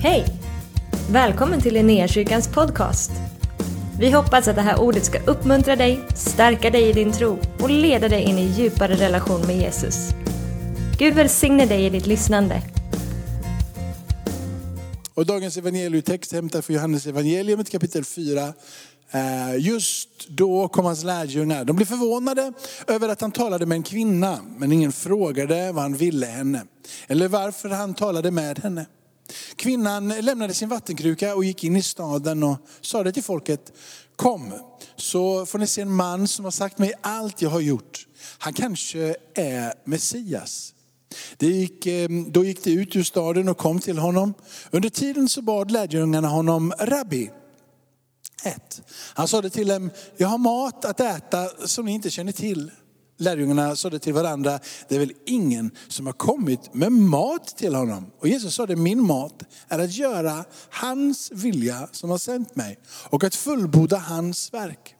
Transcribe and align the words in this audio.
Hej! 0.00 0.24
Välkommen 1.10 1.60
till 1.60 1.74
Linnéakyrkans 1.74 2.48
podcast. 2.48 3.10
Vi 4.00 4.10
hoppas 4.10 4.48
att 4.48 4.56
det 4.56 4.62
här 4.62 4.80
ordet 4.80 5.04
ska 5.04 5.18
uppmuntra 5.18 5.76
dig, 5.76 6.00
stärka 6.14 6.70
dig 6.70 6.88
i 6.88 6.92
din 6.92 7.12
tro 7.12 7.38
och 7.60 7.70
leda 7.70 8.08
dig 8.08 8.22
in 8.22 8.38
i 8.38 8.42
djupare 8.42 8.94
relation 8.94 9.46
med 9.46 9.56
Jesus. 9.56 10.08
Gud 10.98 11.14
välsigne 11.14 11.66
dig 11.66 11.86
i 11.86 11.90
ditt 11.90 12.06
lyssnande. 12.06 12.62
Och 15.14 15.26
dagens 15.26 15.56
evangelietext 15.56 16.32
hämtar 16.32 16.62
från 16.62 16.76
Johannes 16.76 17.06
evangeliet 17.06 17.70
kapitel 17.70 18.04
4. 18.04 18.52
Eh, 19.10 19.56
just 19.58 20.28
då 20.28 20.68
kom 20.68 20.84
hans 20.84 21.04
lärjungar. 21.04 21.64
De 21.64 21.76
blev 21.76 21.86
förvånade 21.86 22.52
över 22.86 23.08
att 23.08 23.20
han 23.20 23.32
talade 23.32 23.66
med 23.66 23.76
en 23.76 23.82
kvinna, 23.82 24.38
men 24.58 24.72
ingen 24.72 24.92
frågade 24.92 25.72
vad 25.72 25.82
han 25.82 25.94
ville 25.94 26.26
henne. 26.26 26.62
Eller 27.06 27.28
varför 27.28 27.68
han 27.68 27.94
talade 27.94 28.30
med 28.30 28.58
henne. 28.58 28.86
Kvinnan 29.56 30.08
lämnade 30.08 30.54
sin 30.54 30.68
vattenkruka 30.68 31.34
och 31.34 31.44
gick 31.44 31.64
in 31.64 31.76
i 31.76 31.82
staden 31.82 32.42
och 32.42 32.56
sade 32.80 33.12
till 33.12 33.22
folket, 33.22 33.72
kom 34.16 34.52
så 34.96 35.46
får 35.46 35.58
ni 35.58 35.66
se 35.66 35.80
en 35.80 35.92
man 35.92 36.28
som 36.28 36.44
har 36.44 36.52
sagt 36.52 36.78
mig 36.78 36.92
allt 37.00 37.42
jag 37.42 37.50
har 37.50 37.60
gjort. 37.60 38.06
Han 38.38 38.52
kanske 38.52 39.16
är 39.34 39.74
Messias. 39.84 40.74
Det 41.36 41.46
gick, 41.46 41.86
eh, 41.86 42.08
då 42.10 42.44
gick 42.44 42.64
de 42.64 42.70
ut 42.70 42.96
ur 42.96 43.02
staden 43.02 43.48
och 43.48 43.58
kom 43.58 43.80
till 43.80 43.98
honom. 43.98 44.34
Under 44.70 44.88
tiden 44.88 45.28
så 45.28 45.42
bad 45.42 45.70
lärjungarna 45.70 46.28
honom, 46.28 46.72
rabbi, 46.78 47.30
ät. 48.44 48.82
Han 49.14 49.28
sade 49.28 49.50
till 49.50 49.68
dem, 49.68 49.90
jag 50.16 50.28
har 50.28 50.38
mat 50.38 50.84
att 50.84 51.00
äta 51.00 51.48
som 51.66 51.86
ni 51.86 51.92
inte 51.92 52.10
känner 52.10 52.32
till. 52.32 52.70
Lärjungarna 53.20 53.76
sade 53.76 53.98
till 53.98 54.12
varandra, 54.12 54.60
det 54.88 54.94
är 54.94 54.98
väl 54.98 55.12
ingen 55.26 55.70
som 55.88 56.06
har 56.06 56.12
kommit 56.12 56.74
med 56.74 56.92
mat 56.92 57.56
till 57.56 57.74
honom. 57.74 58.10
Och 58.20 58.28
Jesus 58.28 58.54
sade, 58.54 58.76
min 58.76 59.02
mat 59.02 59.42
är 59.68 59.78
att 59.78 59.92
göra 59.92 60.44
hans 60.70 61.30
vilja 61.32 61.88
som 61.92 62.10
har 62.10 62.18
sänt 62.18 62.56
mig 62.56 62.78
och 63.10 63.24
att 63.24 63.34
fullborda 63.34 63.96
hans 63.96 64.54
verk. 64.54 64.94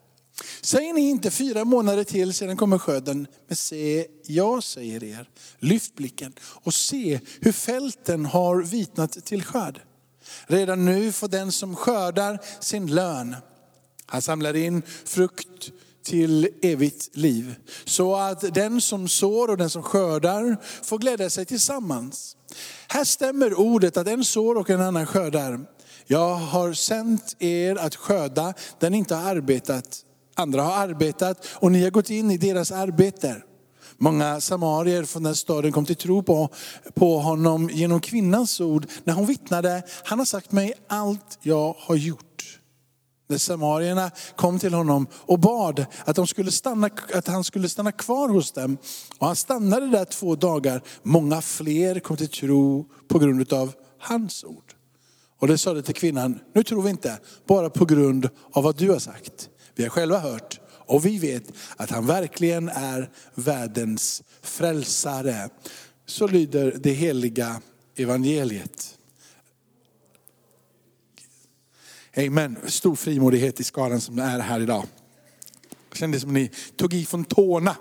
Säger 0.61 0.93
ni 0.93 1.01
inte 1.01 1.31
fyra 1.31 1.65
månader 1.65 2.05
till 2.05 2.35
sedan 2.35 2.57
kommer 2.57 2.79
skörden, 2.79 3.27
men 3.49 3.57
se, 3.57 4.07
jag 4.27 4.63
säger 4.63 5.05
er, 5.05 5.29
lyft 5.59 5.95
blicken 5.95 6.33
och 6.41 6.75
se 6.75 7.21
hur 7.41 7.53
fälten 7.53 8.27
har 8.27 8.63
vitnat 8.63 9.25
till 9.25 9.43
skörd. 9.43 9.81
Redan 10.47 10.85
nu 10.85 11.13
får 11.13 11.29
den 11.29 11.53
som 11.53 11.77
skördar 11.77 12.39
sin 12.61 12.87
lön. 12.87 13.37
Han 14.07 14.23
samlar 14.23 14.57
in 14.57 14.83
frukt 15.05 15.71
till 16.05 16.49
evigt 16.63 17.17
liv. 17.17 17.55
Så 17.85 18.17
att 18.17 18.55
den 18.55 18.81
som 18.81 19.09
sår 19.09 19.51
och 19.51 19.57
den 19.57 19.71
som 19.71 19.83
skördar 19.83 20.57
får 20.83 20.99
glädja 20.99 21.31
sig 21.31 21.45
tillsammans. 21.45 22.37
Här 22.89 23.05
stämmer 23.05 23.59
ordet 23.59 23.97
att 23.97 24.09
en 24.09 24.25
sår 24.25 24.55
och 24.59 24.71
en 24.71 24.81
annan 24.81 25.07
skördar. 25.07 25.61
Jag 26.07 26.35
har 26.35 26.73
sänt 26.73 27.37
er 27.39 27.77
att 27.77 27.97
skörda 27.97 28.55
där 28.79 28.91
ni 28.91 28.99
inte 28.99 29.15
har 29.15 29.31
arbetat. 29.31 30.05
Andra 30.35 30.63
har 30.63 30.89
arbetat 30.89 31.47
och 31.55 31.73
ni 31.73 31.83
har 31.83 31.91
gått 31.91 32.11
in 32.11 32.31
i 32.31 32.37
deras 32.37 32.73
arbete. 32.73 33.43
Många 34.01 34.41
samarier 34.41 35.05
från 35.05 35.23
den 35.23 35.37
staden 35.37 35.73
kom 35.73 35.87
till 35.87 35.97
tro 35.97 36.23
på, 36.23 36.49
på 36.95 37.19
honom 37.19 37.71
genom 37.73 38.01
kvinnans 38.01 38.61
ord 38.61 38.87
när 39.05 39.15
hon 39.15 39.27
vittnade, 39.27 39.83
han 40.05 40.19
har 40.19 40.27
sagt 40.27 40.53
mig 40.53 40.73
allt 40.89 41.39
jag 41.43 41.77
har 41.79 41.97
gjort. 41.97 42.28
När 43.29 43.39
samarierna 43.39 44.11
kom 44.37 44.59
till 44.59 44.75
honom 44.75 45.07
och 45.13 45.39
bad 45.39 45.87
att, 46.05 46.17
de 46.17 46.27
skulle 46.27 46.53
stanna, 46.53 46.91
att 47.15 47.27
han 47.27 47.45
skulle 47.45 47.69
stanna 47.69 47.93
kvar 47.93 48.29
hos 48.29 48.53
dem. 48.53 48.79
Och 49.19 49.27
han 49.27 49.37
stannade 49.37 49.87
där 49.87 50.05
två 50.05 50.35
dagar. 50.35 50.83
Många 51.03 51.41
fler 51.41 52.01
kom 52.01 52.17
till 52.17 52.29
tro 52.29 52.87
på 53.09 53.19
grund 53.19 53.53
av 53.53 53.73
hans 53.99 54.45
ord. 54.45 54.75
Och 55.39 55.49
det 55.49 55.59
sade 55.59 55.83
till 55.83 55.95
kvinnan, 55.95 56.39
nu 56.55 56.63
tror 56.63 56.83
vi 56.83 56.91
inte 56.91 57.19
bara 57.47 57.71
på 57.71 57.85
grund 57.85 58.29
av 58.53 58.65
vad 58.65 58.77
du 58.77 58.91
har 58.91 58.99
sagt. 58.99 59.49
Vi 59.75 59.83
har 59.83 59.91
själva 59.91 60.19
hört 60.19 60.61
och 60.71 61.07
vi 61.07 61.19
vet 61.19 61.53
att 61.77 61.91
han 61.91 62.07
verkligen 62.07 62.69
är 62.69 63.11
världens 63.35 64.23
frälsare. 64.43 65.49
Så 66.07 66.27
lyder 66.27 66.79
det 66.83 66.93
heliga 66.93 67.61
evangeliet. 67.97 68.98
Amen. 72.19 72.57
Stor 72.67 72.97
frimodighet 72.97 73.61
i 73.61 73.65
skaran 73.65 74.01
som 74.01 74.19
är 74.19 74.39
här 74.39 74.61
idag. 74.61 74.87
Det 75.91 75.99
kändes 75.99 76.23
som 76.23 76.33
ni 76.33 76.51
tog 76.77 76.95
i 76.95 77.07
från 77.07 77.25
tårna. 77.25 77.77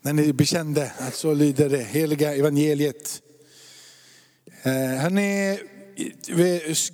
När 0.00 0.12
ni 0.12 0.32
bekände 0.32 0.92
att 0.98 1.14
så 1.14 1.34
lyder 1.34 1.68
det 1.68 1.82
heliga 1.82 2.34
evangeliet. 2.34 3.22
Eh, 4.62 4.72
hörrni, 4.72 5.58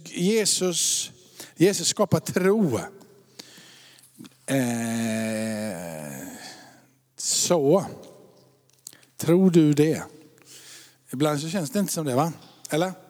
Jesus, 0.05 1.11
Jesus 1.57 1.89
skapar 1.89 2.21
tro. 2.21 2.79
Eh, 4.47 6.29
så, 7.17 7.87
tror 9.17 9.51
du 9.51 9.73
det? 9.73 10.03
Ibland 11.13 11.41
så 11.41 11.49
känns 11.49 11.71
det 11.71 11.79
inte 11.79 11.93
som 11.93 12.07
det 12.07 12.15
va? 12.15 12.33
Eller? 12.71 13.04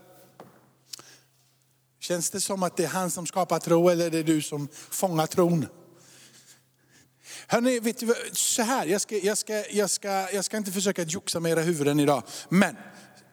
Känns 2.05 2.31
det 2.31 2.41
som 2.41 2.63
att 2.63 2.77
det 2.77 2.85
är 2.85 2.89
han 2.89 3.11
som 3.11 3.27
skapar 3.27 3.59
tro 3.59 3.89
eller 3.89 4.07
är 4.07 4.11
det 4.11 4.23
du 4.23 4.43
som 4.43 4.69
fångar 4.91 5.27
tron? 5.27 5.67
Hörrni, 7.47 7.81
vet 7.81 7.99
du, 7.99 8.15
så 8.33 8.63
här, 8.63 8.87
jag 8.87 9.01
ska, 9.01 9.17
jag, 9.19 9.39
ska, 9.39 9.71
jag, 9.71 9.91
ska, 9.91 10.09
jag 10.09 10.45
ska 10.45 10.57
inte 10.57 10.73
försöka 10.73 11.03
joxa 11.03 11.41
med 11.41 11.53
era 11.53 11.61
huvuden 11.61 12.01
idag. 12.01 12.23
Men 12.49 12.77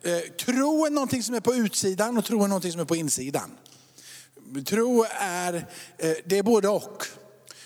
eh, 0.01 0.19
tro 0.19 0.85
är 0.85 0.89
någonting 0.89 1.23
som 1.23 1.35
är 1.35 1.39
på 1.39 1.55
utsidan 1.55 2.17
och 2.17 2.25
tro 2.25 2.43
är 2.43 2.47
någonting 2.47 2.71
som 2.71 2.81
är 2.81 2.85
på 2.85 2.95
insidan. 2.95 3.57
Tro 4.65 5.05
är, 5.09 5.53
eh, 5.97 6.13
det 6.25 6.37
är 6.37 6.43
både 6.43 6.69
och. 6.69 7.05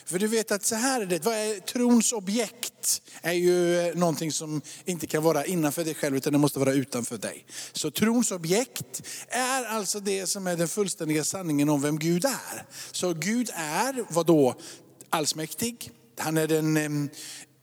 För 0.05 0.19
du 0.19 0.27
vet 0.27 0.51
att 0.51 0.65
så 0.65 0.75
här 0.75 1.01
är 1.01 1.05
det, 1.05 1.25
vad 1.25 1.33
är 1.33 1.59
trons 1.59 2.13
objekt? 2.13 3.01
är 3.21 3.33
ju 3.33 3.79
eh, 3.79 3.95
någonting 3.95 4.31
som 4.31 4.61
inte 4.85 5.07
kan 5.07 5.23
vara 5.23 5.45
innanför 5.45 5.83
dig 5.83 5.93
själv 5.93 6.17
utan 6.17 6.33
det 6.33 6.39
måste 6.39 6.59
vara 6.59 6.73
utanför 6.73 7.17
dig. 7.17 7.45
Så 7.73 7.91
trons 7.91 8.31
objekt 8.31 9.01
är 9.27 9.65
alltså 9.65 9.99
det 9.99 10.27
som 10.27 10.47
är 10.47 10.57
den 10.57 10.67
fullständiga 10.67 11.23
sanningen 11.23 11.69
om 11.69 11.81
vem 11.81 11.99
Gud 11.99 12.25
är. 12.25 12.65
Så 12.91 13.13
Gud 13.13 13.49
är, 13.53 14.05
vad 14.09 14.25
då? 14.25 14.55
Allsmäktig. 15.09 15.91
Han 16.17 16.37
är 16.37 16.47
den 16.47 16.77
ehm, 16.77 17.09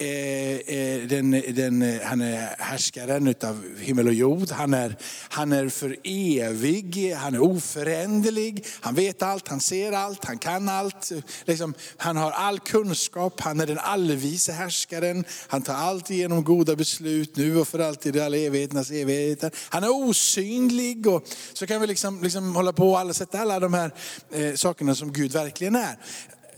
Eh, 0.02 0.76
eh, 0.76 1.02
den, 1.08 1.30
den, 1.30 1.82
eh, 1.82 2.00
han 2.02 2.20
är 2.20 2.54
härskaren 2.58 3.34
av 3.44 3.78
himmel 3.78 4.06
och 4.06 4.14
jord. 4.14 4.50
Han 4.50 4.74
är, 4.74 4.96
han 5.28 5.52
är 5.52 5.68
för 5.68 5.96
evig, 6.04 7.14
han 7.14 7.34
är 7.34 7.42
oföränderlig. 7.42 8.66
Han 8.80 8.94
vet 8.94 9.22
allt, 9.22 9.48
han 9.48 9.60
ser 9.60 9.92
allt, 9.92 10.24
han 10.24 10.38
kan 10.38 10.68
allt. 10.68 11.12
Liksom, 11.44 11.74
han 11.96 12.16
har 12.16 12.30
all 12.30 12.58
kunskap, 12.58 13.40
han 13.40 13.60
är 13.60 13.66
den 13.66 13.78
allvise 13.78 14.52
härskaren. 14.52 15.24
Han 15.48 15.62
tar 15.62 15.74
alltid 15.74 16.16
igenom 16.16 16.44
goda 16.44 16.76
beslut 16.76 17.36
nu 17.36 17.56
och 17.58 17.68
för 17.68 17.78
alltid 17.78 18.16
i 18.16 18.20
alla 18.20 18.36
evigheternas 18.36 18.90
evigheter. 18.90 19.50
Han 19.68 19.84
är 19.84 20.08
osynlig 20.08 21.06
och 21.06 21.24
så 21.52 21.66
kan 21.66 21.80
vi 21.80 21.86
liksom, 21.86 22.22
liksom 22.22 22.56
hålla 22.56 22.72
på 22.72 22.92
och 22.92 23.16
sätta 23.16 23.38
alla 23.38 23.60
de 23.60 23.74
här 23.74 23.90
eh, 24.32 24.54
sakerna 24.54 24.94
som 24.94 25.12
Gud 25.12 25.32
verkligen 25.32 25.74
är 25.74 25.96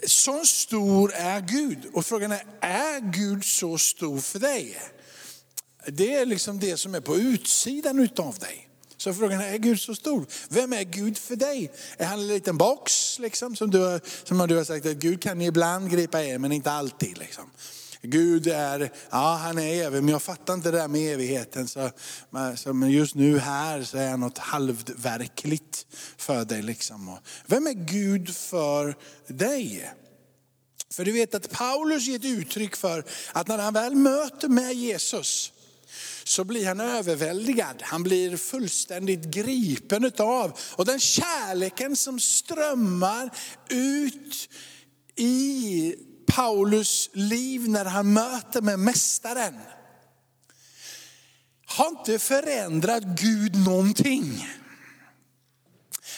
så 0.07 0.45
stor 0.45 1.13
är 1.15 1.41
Gud. 1.41 1.79
Och 1.93 2.07
frågan 2.07 2.33
är, 2.33 2.47
är 2.61 3.01
Gud 3.01 3.45
så 3.45 3.79
stor 3.79 4.19
för 4.19 4.39
dig? 4.39 4.79
Det 5.87 6.15
är 6.15 6.27
liksom 6.27 6.59
det 6.59 6.77
som 6.77 6.95
är 6.95 7.01
på 7.01 7.17
utsidan 7.17 7.99
utav 7.99 8.39
dig. 8.39 8.69
Så 8.97 9.15
frågan 9.15 9.41
är, 9.41 9.53
är 9.53 9.59
Gud 9.59 9.81
så 9.81 9.95
stor? 9.95 10.27
Vem 10.49 10.73
är 10.73 10.83
Gud 10.83 11.19
för 11.19 11.37
dig? 11.37 11.73
Är 11.97 12.07
han 12.07 12.21
en 12.21 12.27
liten 12.27 12.59
box 12.59 13.19
liksom, 13.19 13.57
som, 13.57 13.71
du, 13.71 14.01
som 14.25 14.49
du 14.49 14.57
har 14.57 14.65
sagt 14.65 14.87
att 14.87 14.97
Gud 14.97 15.23
kan 15.23 15.41
ibland 15.41 15.91
gripa 15.91 16.25
er 16.25 16.39
men 16.39 16.53
inte 16.53 16.71
alltid. 16.71 17.19
Liksom. 17.19 17.51
Gud 18.07 18.47
är, 18.47 18.93
ja 19.11 19.35
han 19.43 19.59
är 19.59 19.83
evig, 19.85 20.03
men 20.03 20.13
jag 20.13 20.23
fattar 20.23 20.55
inte 20.55 20.71
det 20.71 20.79
där 20.79 20.89
med 20.89 21.15
evigheten. 21.15 21.69
Så, 21.69 21.91
men 22.73 22.91
just 22.91 23.15
nu 23.15 23.39
här 23.39 23.83
så 23.83 23.99
är 23.99 24.11
han 24.11 24.21
något 24.21 24.39
halvverkligt 24.39 25.87
för 26.17 26.45
dig. 26.45 26.63
Liksom. 26.63 27.19
Vem 27.47 27.67
är 27.67 27.73
Gud 27.73 28.37
för 28.37 28.97
dig? 29.27 29.91
För 30.91 31.05
du 31.05 31.13
vet 31.13 31.35
att 31.35 31.51
Paulus 31.51 32.07
ger 32.07 32.17
ett 32.17 32.25
uttryck 32.25 32.77
för 32.77 33.05
att 33.33 33.49
när 33.49 33.59
han 33.59 33.75
väl 33.75 33.95
möter 33.95 34.49
med 34.49 34.75
Jesus, 34.75 35.53
så 36.25 36.45
blir 36.45 36.67
han 36.67 36.81
överväldigad. 36.81 37.77
Han 37.83 38.03
blir 38.03 38.37
fullständigt 38.37 39.25
gripen 39.25 40.05
utav. 40.05 40.59
Och 40.77 40.85
den 40.85 41.01
kärleken 41.01 41.97
som 41.97 42.21
strömmar 42.21 43.31
ut 43.69 44.49
i 45.17 45.95
Paulus 46.27 47.11
liv 47.13 47.69
när 47.69 47.85
han 47.85 48.13
möter 48.13 48.61
med 48.63 48.79
mästaren 48.79 49.55
har 51.67 51.89
inte 51.89 52.19
förändrat 52.19 53.03
Gud 53.03 53.57
någonting. 53.57 54.49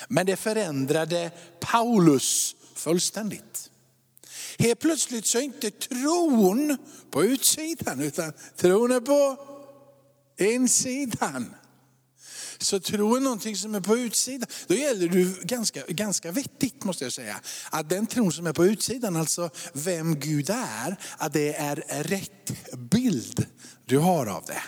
Men 0.09 0.27
det 0.27 0.37
förändrade 0.37 1.31
Paulus 1.61 2.57
fullständigt. 2.75 3.71
Helt 4.59 4.81
plötsligt 4.81 5.27
så 5.27 5.39
är 5.39 5.43
inte 5.43 5.71
tron 5.71 6.77
på 7.11 7.25
utsidan 7.25 8.01
utan 8.01 8.33
tron 8.57 8.93
är 8.93 9.01
på 9.01 9.37
insidan. 10.39 11.55
Så 12.59 12.81
tro 12.81 13.17
är 13.17 13.21
någonting 13.21 13.57
som 13.57 13.75
är 13.75 13.81
på 13.81 13.97
utsidan. 13.97 14.49
Då 14.67 14.75
gäller 14.75 15.09
det 15.09 15.43
ganska, 15.43 15.83
ganska 15.89 16.33
vettigt 16.33 16.85
måste 16.85 17.05
jag 17.05 17.13
säga. 17.13 17.41
Att 17.71 17.89
den 17.89 18.07
tron 18.07 18.33
som 18.33 18.47
är 18.47 18.53
på 18.53 18.67
utsidan, 18.67 19.17
alltså 19.17 19.51
vem 19.73 20.15
Gud 20.21 20.51
är, 20.51 20.97
att 21.19 21.33
det 21.33 21.55
är 21.55 21.77
rätt 22.03 22.53
bild 22.77 23.47
du 23.85 23.99
har 23.99 24.27
av 24.27 24.45
det. 24.47 24.63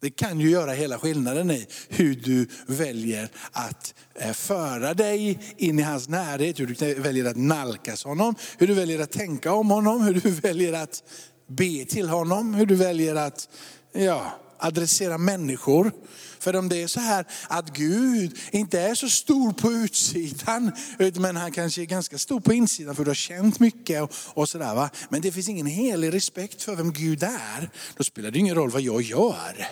Det 0.00 0.10
kan 0.10 0.40
ju 0.40 0.50
göra 0.50 0.72
hela 0.72 0.98
skillnaden 0.98 1.50
i 1.50 1.66
hur 1.88 2.14
du 2.14 2.48
väljer 2.66 3.28
att 3.52 3.94
eh, 4.14 4.32
föra 4.32 4.94
dig 4.94 5.38
in 5.56 5.78
i 5.78 5.82
hans 5.82 6.08
närhet, 6.08 6.60
hur 6.60 6.66
du 6.66 6.94
väljer 6.94 7.24
att 7.24 7.36
nalkas 7.36 8.04
honom, 8.04 8.34
hur 8.58 8.66
du 8.66 8.74
väljer 8.74 9.00
att 9.00 9.12
tänka 9.12 9.52
om 9.52 9.70
honom, 9.70 10.02
hur 10.02 10.14
du 10.14 10.30
väljer 10.42 10.72
att 10.72 11.02
be 11.48 11.84
till 11.84 12.08
honom, 12.08 12.54
hur 12.54 12.66
du 12.66 12.74
väljer 12.74 13.14
att 13.14 13.48
ja, 13.92 14.32
adressera 14.58 15.18
människor. 15.18 15.92
För 16.38 16.56
om 16.56 16.68
det 16.68 16.82
är 16.82 16.86
så 16.86 17.00
här 17.00 17.26
att 17.48 17.76
Gud 17.76 18.38
inte 18.50 18.80
är 18.80 18.94
så 18.94 19.08
stor 19.08 19.52
på 19.52 19.72
utsidan, 19.72 20.72
men 21.14 21.36
han 21.36 21.52
kanske 21.52 21.82
är 21.82 21.86
ganska 21.86 22.18
stor 22.18 22.40
på 22.40 22.52
insidan 22.52 22.96
för 22.96 23.04
du 23.04 23.10
har 23.10 23.14
känt 23.14 23.60
mycket 23.60 24.02
och, 24.02 24.12
och 24.34 24.48
sådär. 24.48 24.74
Va? 24.74 24.90
Men 25.08 25.20
det 25.20 25.32
finns 25.32 25.48
ingen 25.48 25.66
helig 25.66 26.14
respekt 26.14 26.62
för 26.62 26.76
vem 26.76 26.92
Gud 26.92 27.22
är, 27.22 27.70
då 27.96 28.04
spelar 28.04 28.30
det 28.30 28.38
ingen 28.38 28.54
roll 28.54 28.70
vad 28.70 28.82
jag 28.82 29.02
gör. 29.02 29.66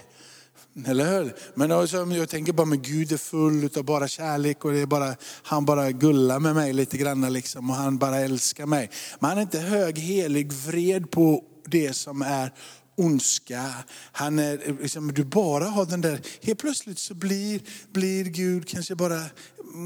Eller 0.87 1.05
hur? 1.05 1.35
Men 1.55 1.73
alltså, 1.73 2.03
också, 2.03 2.17
jag 2.17 2.29
tänker 2.29 2.53
bara, 2.53 2.65
men 2.65 2.83
Gud 2.83 3.13
är 3.13 3.17
full 3.17 3.69
av 3.77 3.85
bara 3.85 4.09
kärlek 4.09 4.65
och 4.65 4.73
det 4.73 4.81
är 4.81 4.87
bara, 4.87 5.17
han 5.43 5.65
bara 5.65 5.91
gullar 5.91 6.39
med 6.39 6.55
mig 6.55 6.73
lite 6.73 6.97
grann 6.97 7.33
liksom, 7.33 7.71
och 7.71 7.77
han 7.77 7.99
bara 7.99 8.17
älskar 8.17 8.67
mig. 8.67 8.91
Men 9.21 9.29
han 9.29 9.39
är 9.39 9.43
inte 9.43 9.59
hög, 9.59 9.99
helig, 9.99 10.53
vred 10.53 11.11
på 11.11 11.45
det 11.67 11.93
som 11.93 12.23
är 12.23 12.53
ondska. 12.97 13.75
Han 14.13 14.39
är, 14.39 14.69
eh, 14.69 14.81
liksom, 14.81 15.13
du 15.13 15.25
bara 15.25 15.65
har 15.65 15.87
den 15.87 16.01
där, 16.01 16.21
helt 16.43 16.59
plötsligt 16.59 16.99
så 16.99 17.15
blir, 17.15 17.61
blir 17.93 18.25
Gud 18.25 18.69
kanske 18.69 18.95
bara 18.95 19.21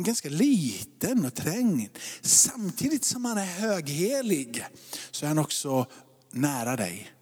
ganska 0.04 0.28
liten 0.28 1.26
och 1.26 1.34
trängd. 1.34 1.88
Samtidigt 2.22 3.04
som 3.04 3.24
han 3.24 3.38
är 3.38 3.44
höghelig 3.44 4.64
så 5.10 5.24
är 5.24 5.28
han 5.28 5.38
också 5.38 5.86
nära 6.32 6.76
dig. 6.76 7.12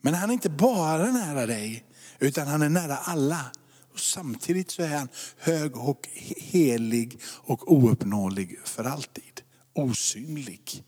Men 0.00 0.14
han 0.14 0.30
är 0.30 0.34
inte 0.34 0.50
bara 0.50 1.12
nära 1.12 1.46
dig, 1.46 1.84
utan 2.18 2.46
han 2.46 2.62
är 2.62 2.68
nära 2.68 2.96
alla. 2.96 3.50
Och 3.92 4.00
samtidigt 4.00 4.70
så 4.70 4.82
är 4.82 4.96
han 4.96 5.08
hög 5.38 5.76
och 5.76 6.08
helig 6.36 7.20
och 7.24 7.72
ouppnåelig 7.72 8.58
för 8.64 8.84
alltid. 8.84 9.42
Osynlig. 9.74 10.84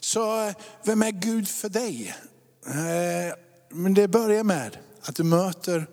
Så 0.00 0.46
eh, 0.46 0.54
vem 0.84 1.02
är 1.02 1.10
Gud 1.10 1.48
för 1.48 1.68
dig? 1.68 2.14
Eh, 2.68 3.34
men 3.70 3.94
det 3.94 4.08
börjar 4.08 4.44
med 4.44 4.78
att 5.02 5.16
du 5.16 5.22
möter 5.24 5.86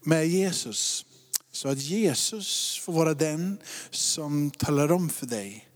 med 0.00 0.28
Jesus. 0.28 1.04
Så 1.52 1.68
att 1.68 1.78
Jesus 1.78 2.80
får 2.84 2.92
vara 2.92 3.14
den 3.14 3.58
som 3.90 4.50
talar 4.50 4.92
om 4.92 5.08
för 5.08 5.26
dig 5.26 5.68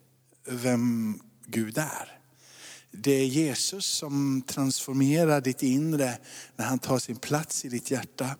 vem 0.46 1.20
Gud 1.46 1.78
är. 1.78 2.19
Det 2.92 3.12
är 3.12 3.24
Jesus 3.24 3.86
som 3.86 4.42
transformerar 4.46 5.40
ditt 5.40 5.62
inre 5.62 6.18
när 6.56 6.64
han 6.64 6.78
tar 6.78 6.98
sin 6.98 7.16
plats 7.16 7.64
i 7.64 7.68
ditt 7.68 7.90
hjärta. 7.90 8.36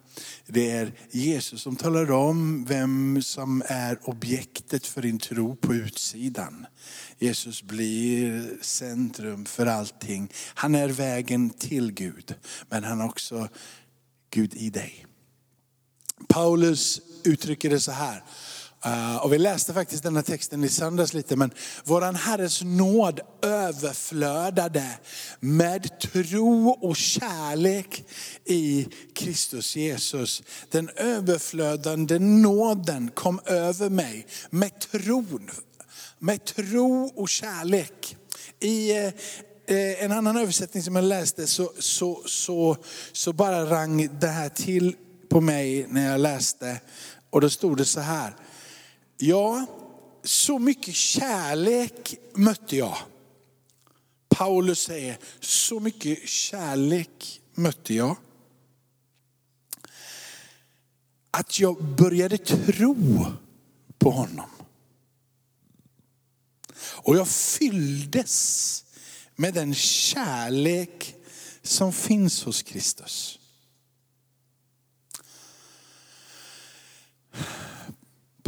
Det 0.47 0.71
är 0.71 0.93
Jesus 1.11 1.63
som 1.63 1.77
talar 1.77 2.11
om 2.11 2.65
vem 2.65 3.23
som 3.23 3.63
är 3.67 3.99
objektet 4.09 4.87
för 4.87 5.03
din 5.03 5.19
tro 5.19 5.57
på 5.57 5.75
utsidan. 5.75 6.67
Jesus 7.19 7.63
blir 7.63 8.59
centrum 8.61 9.45
för 9.45 9.67
allting. 9.67 10.33
Han 10.55 10.75
är 10.75 10.89
vägen 10.89 11.51
till 11.51 11.93
Gud, 11.93 12.35
men 12.69 12.85
han 12.85 13.01
är 13.01 13.07
också 13.07 13.49
Gud 14.31 14.55
i 14.55 14.71
dig. 14.71 15.07
Paulus 16.29 17.01
uttrycker 17.25 17.71
det 17.71 17.81
så 17.81 17.93
här. 17.93 18.25
Eh, 18.85 19.17
och 19.17 19.33
vi 19.33 19.39
läste 19.39 19.75
faktiskt 19.75 20.03
den 20.03 20.17
här 20.17 20.23
texten 20.23 20.65
i 20.65 20.69
söndags 20.69 21.15
lite, 21.15 21.37
men 21.37 21.51
våran 21.85 22.15
Herres 22.15 22.63
nåd 22.63 23.21
överflödade 23.43 24.99
med 25.41 26.01
tro 26.01 26.69
och 26.71 26.97
kärlek 26.97 28.05
i 28.45 28.89
Kristus 29.15 29.77
Jesus. 29.77 30.43
Den 30.71 30.91
överflödande 30.97 32.19
nåden 32.19 33.11
kom 33.15 33.41
över 33.45 33.91
mig 33.91 34.27
med 34.51 34.81
tron, 34.81 35.51
med 36.19 36.45
tro 36.45 37.13
och 37.17 37.29
kärlek. 37.29 38.17
I 38.61 38.91
eh, 38.91 39.07
eh, 39.67 40.05
en 40.05 40.13
annan 40.13 40.37
översättning 40.37 40.83
som 40.83 40.97
jag 40.97 41.05
läste 41.05 41.47
så, 41.47 41.73
så, 41.79 42.23
så, 42.27 42.77
så 43.13 43.33
bara 43.33 43.65
rang 43.65 44.09
det 44.21 44.29
här 44.29 44.49
till 44.49 44.97
på 45.29 45.41
mig 45.41 45.87
när 45.89 46.11
jag 46.11 46.21
läste. 46.21 46.81
Och 47.31 47.41
då 47.41 47.51
stod 47.51 47.77
det 47.77 47.85
så 47.85 48.01
här. 48.01 48.35
Ja, 49.23 49.67
så 50.25 50.59
mycket 50.59 50.95
kärlek 50.95 52.15
mötte 52.35 52.77
jag. 52.77 52.97
Paulus 54.29 54.83
säger, 54.83 55.19
så 55.41 55.81
mycket 55.81 56.29
kärlek 56.29 57.41
mötte 57.55 57.95
jag. 57.95 58.17
Att 61.31 61.61
jag 61.61 61.85
började 61.85 62.39
tro 62.39 63.27
på 63.99 64.11
honom. 64.11 64.51
Och 66.81 67.17
jag 67.17 67.29
fylldes 67.29 68.85
med 69.37 69.55
den 69.55 69.75
kärlek 69.75 71.15
som 71.63 71.93
finns 71.93 72.45
hos 72.45 72.63
Kristus. 72.63 73.40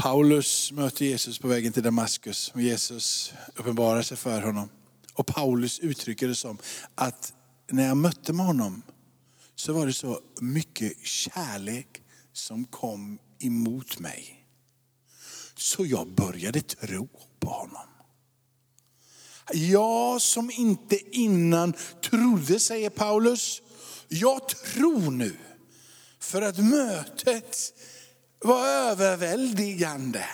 Paulus 0.02 0.72
möter 0.72 1.04
Jesus 1.04 1.38
på 1.38 1.48
vägen 1.48 1.72
till 1.72 1.82
Damaskus 1.82 2.50
och 2.54 2.62
Jesus 2.62 3.32
uppenbarar 3.56 4.02
sig 4.02 4.16
för 4.16 4.42
honom. 4.42 4.68
Och 5.14 5.26
Paulus 5.26 5.78
uttrycker 5.78 6.28
det 6.28 6.34
som 6.34 6.58
att 6.94 7.34
när 7.70 7.86
jag 7.86 7.96
mötte 7.96 8.32
med 8.32 8.46
honom 8.46 8.82
så 9.54 9.72
var 9.72 9.86
det 9.86 9.92
så 9.92 10.20
mycket 10.40 11.06
kärlek 11.06 12.02
som 12.32 12.64
kom 12.64 13.18
emot 13.38 13.98
mig. 13.98 14.46
Så 15.54 15.86
jag 15.86 16.08
började 16.08 16.60
tro 16.60 17.08
på 17.40 17.50
honom. 17.50 17.88
Jag 19.52 20.22
som 20.22 20.50
inte 20.50 21.16
innan 21.16 21.74
trodde, 22.10 22.60
säger 22.60 22.90
Paulus, 22.90 23.62
jag 24.08 24.48
tror 24.48 25.10
nu. 25.10 25.36
För 26.18 26.42
att 26.42 26.58
mötet 26.58 27.72
var 28.44 28.68
överväldigande. 28.68 30.24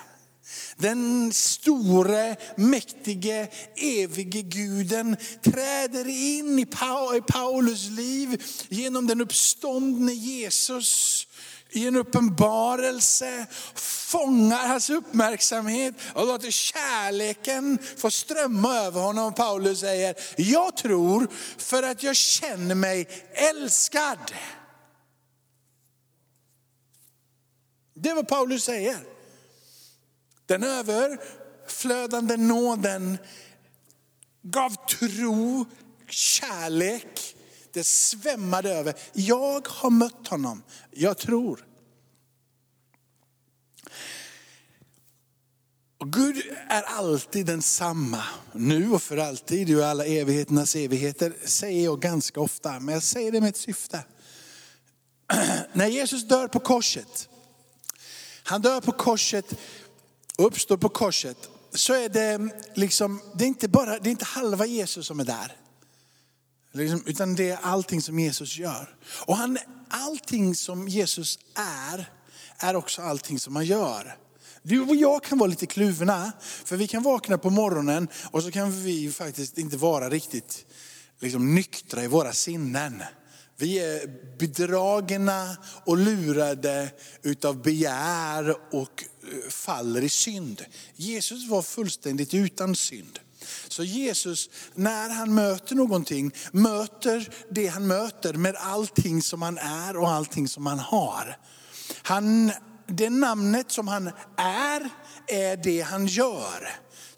Den 0.76 1.32
store, 1.32 2.36
mäktige, 2.56 3.48
evige 3.76 4.42
guden 4.42 5.16
träder 5.42 6.08
in 6.08 6.58
i 6.58 6.66
Paulus 7.26 7.88
liv 7.88 8.42
genom 8.68 9.06
den 9.06 9.20
uppståndne 9.20 10.12
Jesus 10.12 11.26
i 11.70 11.86
en 11.86 11.96
uppenbarelse, 11.96 13.46
fångar 13.74 14.68
hans 14.68 14.90
uppmärksamhet 14.90 15.94
och 16.14 16.26
låter 16.26 16.50
kärleken 16.50 17.78
få 17.96 18.10
strömma 18.10 18.76
över 18.76 19.00
honom. 19.00 19.34
Paulus 19.34 19.80
säger, 19.80 20.14
jag 20.36 20.76
tror 20.76 21.28
för 21.58 21.82
att 21.82 22.02
jag 22.02 22.16
känner 22.16 22.74
mig 22.74 23.08
älskad. 23.32 24.18
Det 28.00 28.08
är 28.08 28.14
vad 28.14 28.28
Paulus 28.28 28.64
säger. 28.64 28.98
Den 30.46 30.62
överflödande 30.62 32.36
nåden 32.36 33.18
gav 34.42 34.86
tro, 34.86 35.66
kärlek. 36.08 37.36
Det 37.72 37.84
svämmade 37.84 38.74
över. 38.74 38.94
Jag 39.12 39.68
har 39.68 39.90
mött 39.90 40.28
honom. 40.28 40.62
Jag 40.90 41.18
tror. 41.18 41.64
Och 45.98 46.12
Gud 46.12 46.42
är 46.68 46.82
alltid 46.82 47.46
densamma, 47.46 48.22
nu 48.52 48.92
och 48.92 49.02
för 49.02 49.16
alltid, 49.16 49.78
och 49.78 49.86
alla 49.86 50.04
evigheternas 50.04 50.76
evigheter, 50.76 51.36
säger 51.44 51.84
jag 51.84 52.00
ganska 52.00 52.40
ofta. 52.40 52.80
Men 52.80 52.94
jag 52.94 53.02
säger 53.02 53.32
det 53.32 53.40
med 53.40 53.48
ett 53.48 53.56
syfte. 53.56 54.04
När 55.72 55.86
Jesus 55.86 56.28
dör 56.28 56.48
på 56.48 56.60
korset, 56.60 57.28
han 58.48 58.62
dör 58.62 58.80
på 58.80 58.92
korset 58.92 59.54
uppstår 60.38 60.76
på 60.76 60.88
korset. 60.88 61.48
Så 61.74 61.94
är 61.94 62.08
det 62.08 62.24
mm, 62.24 62.50
liksom, 62.74 63.20
det 63.34 63.44
är 63.44 63.48
inte 63.48 63.68
bara, 63.68 63.98
det 63.98 64.08
är 64.08 64.10
inte 64.10 64.24
halva 64.24 64.66
Jesus 64.66 65.06
som 65.06 65.20
är 65.20 65.24
där. 65.24 65.56
Liksom, 66.72 67.02
utan 67.06 67.34
det 67.34 67.50
är 67.50 67.58
allting 67.62 68.02
som 68.02 68.18
Jesus 68.18 68.56
gör. 68.56 68.96
Och 69.26 69.36
han, 69.36 69.58
allting 69.88 70.54
som 70.54 70.88
Jesus 70.88 71.38
är, 71.54 72.10
är 72.58 72.76
också 72.76 73.02
allting 73.02 73.38
som 73.38 73.56
han 73.56 73.64
gör. 73.64 74.16
Du 74.62 74.80
och 74.80 74.96
jag 74.96 75.24
kan 75.24 75.38
vara 75.38 75.50
lite 75.50 75.66
kluvna, 75.66 76.32
för 76.40 76.76
vi 76.76 76.88
kan 76.88 77.02
vakna 77.02 77.38
på 77.38 77.50
morgonen 77.50 78.08
och 78.30 78.42
så 78.42 78.50
kan 78.50 78.82
vi 78.82 79.12
faktiskt 79.12 79.58
inte 79.58 79.76
vara 79.76 80.10
riktigt 80.10 80.66
liksom, 81.18 81.54
nyktra 81.54 82.04
i 82.04 82.06
våra 82.06 82.32
sinnen. 82.32 83.02
Vi 83.60 83.78
är 83.78 84.06
bedragna 84.38 85.56
och 85.84 85.96
lurade 85.96 86.90
utav 87.22 87.62
begär 87.62 88.56
och 88.74 89.04
eh, 89.22 89.50
faller 89.50 90.02
i 90.02 90.08
synd. 90.08 90.64
Jesus 90.96 91.48
var 91.48 91.62
fullständigt 91.62 92.34
utan 92.34 92.76
synd. 92.76 93.18
Så 93.68 93.84
Jesus, 93.84 94.50
när 94.74 95.08
han 95.08 95.34
möter 95.34 95.74
någonting, 95.74 96.32
möter 96.52 97.28
det 97.50 97.66
han 97.66 97.86
möter 97.86 98.34
med 98.34 98.56
allting 98.56 99.22
som 99.22 99.42
han 99.42 99.58
är 99.58 99.96
och 99.96 100.10
allting 100.10 100.48
som 100.48 100.66
han 100.66 100.78
har. 100.78 101.38
Han, 102.02 102.52
det 102.86 103.10
namnet 103.10 103.72
som 103.72 103.88
han 103.88 104.10
är, 104.36 104.90
är 105.26 105.56
det 105.56 105.80
han 105.80 106.06
gör. 106.06 106.68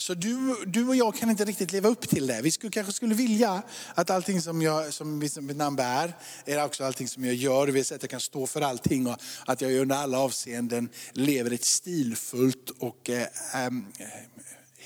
Så 0.00 0.14
du, 0.14 0.56
du 0.66 0.88
och 0.88 0.96
jag 0.96 1.14
kan 1.14 1.30
inte 1.30 1.44
riktigt 1.44 1.72
leva 1.72 1.88
upp 1.88 2.08
till 2.08 2.26
det. 2.26 2.40
Vi 2.42 2.50
skulle, 2.50 2.70
kanske 2.70 2.92
skulle 2.92 3.14
vilja 3.14 3.62
att 3.94 4.10
allting 4.10 4.42
som, 4.42 4.62
jag, 4.62 4.94
som 4.94 5.18
mitt 5.18 5.56
namn 5.56 5.76
bär 5.76 6.16
är 6.44 6.64
också 6.64 6.84
allting 6.84 7.08
som 7.08 7.24
jag 7.24 7.34
gör. 7.34 7.66
Det 7.66 7.72
vill 7.72 7.84
säga 7.84 7.96
att 7.96 8.02
jag 8.02 8.10
kan 8.10 8.20
stå 8.20 8.46
för 8.46 8.60
allting 8.60 9.06
och 9.06 9.16
att 9.46 9.60
jag 9.60 9.72
under 9.72 9.96
alla 9.96 10.18
avseenden 10.18 10.88
lever 11.12 11.50
ett 11.50 11.64
stilfullt 11.64 12.70
och 12.78 13.10
eh, 13.10 13.22
eh, 13.22 13.70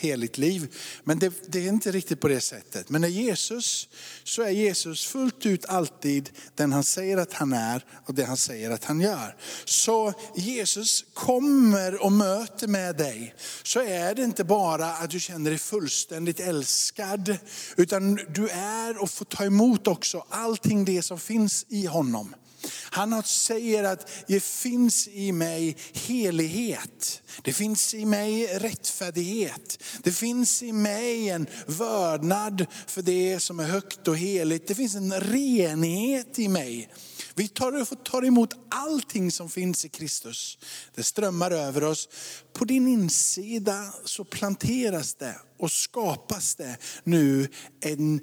heligt 0.05 0.39
liv. 0.39 0.75
Men 1.05 1.19
det, 1.19 1.33
det, 1.53 1.59
är 1.59 1.69
inte 1.69 1.93
riktigt 1.93 2.21
på 2.21 2.29
det 2.29 2.41
sättet. 2.41 2.91
Men 2.91 3.01
när 3.01 3.09
Jesus, 3.09 3.89
så 4.25 4.43
är 4.43 4.51
Jesus 4.51 5.05
fullt 5.05 5.47
ut 5.47 5.65
alltid 5.65 6.31
den 6.55 6.73
han 6.73 6.85
säger 6.85 7.17
att 7.17 7.33
han 7.33 7.53
är 7.53 7.85
och 8.07 8.15
det 8.15 8.25
han 8.25 8.37
säger 8.37 8.71
att 8.71 8.85
han 8.85 9.01
gör. 9.01 9.37
Så 9.65 10.13
Jesus 10.37 11.05
kommer 11.15 12.03
och 12.03 12.13
möter 12.13 12.69
med 12.69 12.97
dig, 12.97 13.35
så 13.63 13.81
är 13.81 14.15
det 14.15 14.25
inte 14.25 14.45
bara 14.45 14.87
att 14.87 15.11
du 15.11 15.21
känner 15.21 15.51
dig 15.51 15.59
fullständigt 15.59 16.41
älskad, 16.41 17.37
utan 17.77 18.15
du 18.15 18.49
är 18.49 19.03
och 19.03 19.11
får 19.11 19.25
ta 19.25 19.45
emot 19.45 19.87
också 19.87 20.25
allting 20.29 20.85
det 20.85 21.03
som 21.03 21.19
finns 21.19 21.67
i 21.69 21.87
honom. 21.87 22.35
Han 22.73 23.23
säger 23.23 23.85
att 23.85 24.11
det 24.27 24.43
finns 24.43 25.09
i 25.09 25.33
mig 25.33 25.77
helighet. 25.93 27.23
Det 27.43 27.53
finns 27.53 27.95
i 27.95 28.05
mig 28.05 28.47
rättfärdighet. 28.47 29.83
Det 30.03 30.13
finns 30.13 30.63
i 30.63 30.73
mig 30.73 31.29
en 31.29 31.47
vördnad 31.67 32.67
för 32.87 33.03
det 33.03 33.41
som 33.41 33.61
är 33.61 33.65
högt 33.65 34.09
och 34.09 34.19
heligt. 34.19 34.69
Det 34.69 34.75
finns 34.75 34.95
en 34.95 35.21
renhet 35.21 36.39
i 36.39 36.49
mig. 36.49 36.89
Vi 37.35 37.49
tar, 37.49 37.95
tar 37.95 38.25
emot 38.25 38.51
allting 38.69 39.31
som 39.31 39.51
finns 39.51 39.85
i 39.85 39.89
Kristus. 39.89 40.59
Det 40.95 41.03
strömmar 41.03 41.51
över 41.51 41.85
oss. 41.85 42.09
På 42.53 42.65
din 42.65 42.89
insida 42.89 43.93
så 44.05 44.25
planteras 44.25 45.15
det 45.15 45.37
och 45.59 45.73
skapas 45.73 46.55
det 46.55 46.77
nu 47.05 47.49
en 47.81 48.21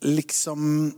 liksom 0.00 0.92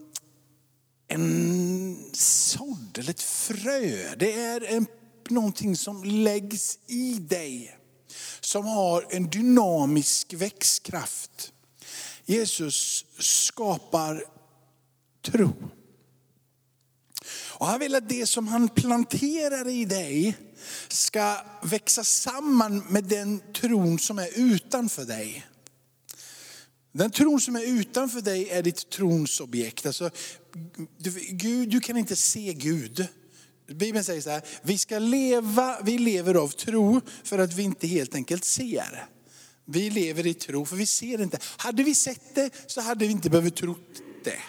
en 1.10 2.10
sådd 2.12 2.98
eller 2.98 3.10
ett 3.10 3.22
frö. 3.22 4.14
Det 4.16 4.32
är 4.32 4.64
en, 4.64 4.86
någonting 5.28 5.76
som 5.76 6.04
läggs 6.04 6.78
i 6.86 7.14
dig. 7.14 7.76
Som 8.40 8.66
har 8.66 9.06
en 9.10 9.30
dynamisk 9.30 10.32
växtkraft. 10.32 11.52
Jesus 12.24 13.04
skapar 13.18 14.24
tro. 15.22 15.52
Och 17.30 17.66
han 17.66 17.80
vill 17.80 17.94
att 17.94 18.08
det 18.08 18.26
som 18.26 18.48
han 18.48 18.68
planterar 18.68 19.68
i 19.68 19.84
dig 19.84 20.36
ska 20.88 21.36
växa 21.62 22.04
samman 22.04 22.78
med 22.88 23.04
den 23.04 23.42
tron 23.52 23.98
som 23.98 24.18
är 24.18 24.28
utanför 24.34 25.04
dig. 25.04 25.46
Den 26.92 27.10
tron 27.10 27.40
som 27.40 27.56
är 27.56 27.62
utanför 27.62 28.20
dig 28.20 28.50
är 28.50 28.62
ditt 28.62 28.90
tronsobjekt. 28.90 29.86
Alltså, 29.86 30.10
du, 30.98 31.10
Gud, 31.30 31.68
du 31.68 31.80
kan 31.80 31.96
inte 31.96 32.16
se 32.16 32.52
Gud. 32.52 33.06
Bibeln 33.66 34.04
säger 34.04 34.20
så 34.20 34.30
här, 34.30 34.42
vi 34.62 34.78
ska 34.78 34.98
leva, 34.98 35.80
vi 35.82 35.98
lever 35.98 36.34
av 36.34 36.48
tro 36.48 37.00
för 37.24 37.38
att 37.38 37.54
vi 37.54 37.62
inte 37.62 37.86
helt 37.86 38.14
enkelt 38.14 38.44
ser. 38.44 39.06
Vi 39.64 39.90
lever 39.90 40.26
i 40.26 40.34
tro 40.34 40.64
för 40.64 40.76
vi 40.76 40.86
ser 40.86 41.22
inte. 41.22 41.38
Hade 41.56 41.82
vi 41.82 41.94
sett 41.94 42.34
det 42.34 42.50
så 42.66 42.80
hade 42.80 43.06
vi 43.06 43.12
inte 43.12 43.30
behövt 43.30 43.56
tro 43.56 43.74
det. 44.24 44.40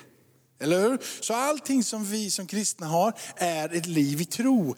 Eller 0.60 0.82
hur? 0.82 0.98
Så 1.22 1.34
allting 1.34 1.84
som 1.84 2.06
vi 2.06 2.32
som 2.32 2.48
kristna 2.48 2.88
har 2.88 3.14
är 3.36 3.76
ett 3.76 3.86
liv 3.86 4.22
i 4.22 4.26
tro. 4.26 4.76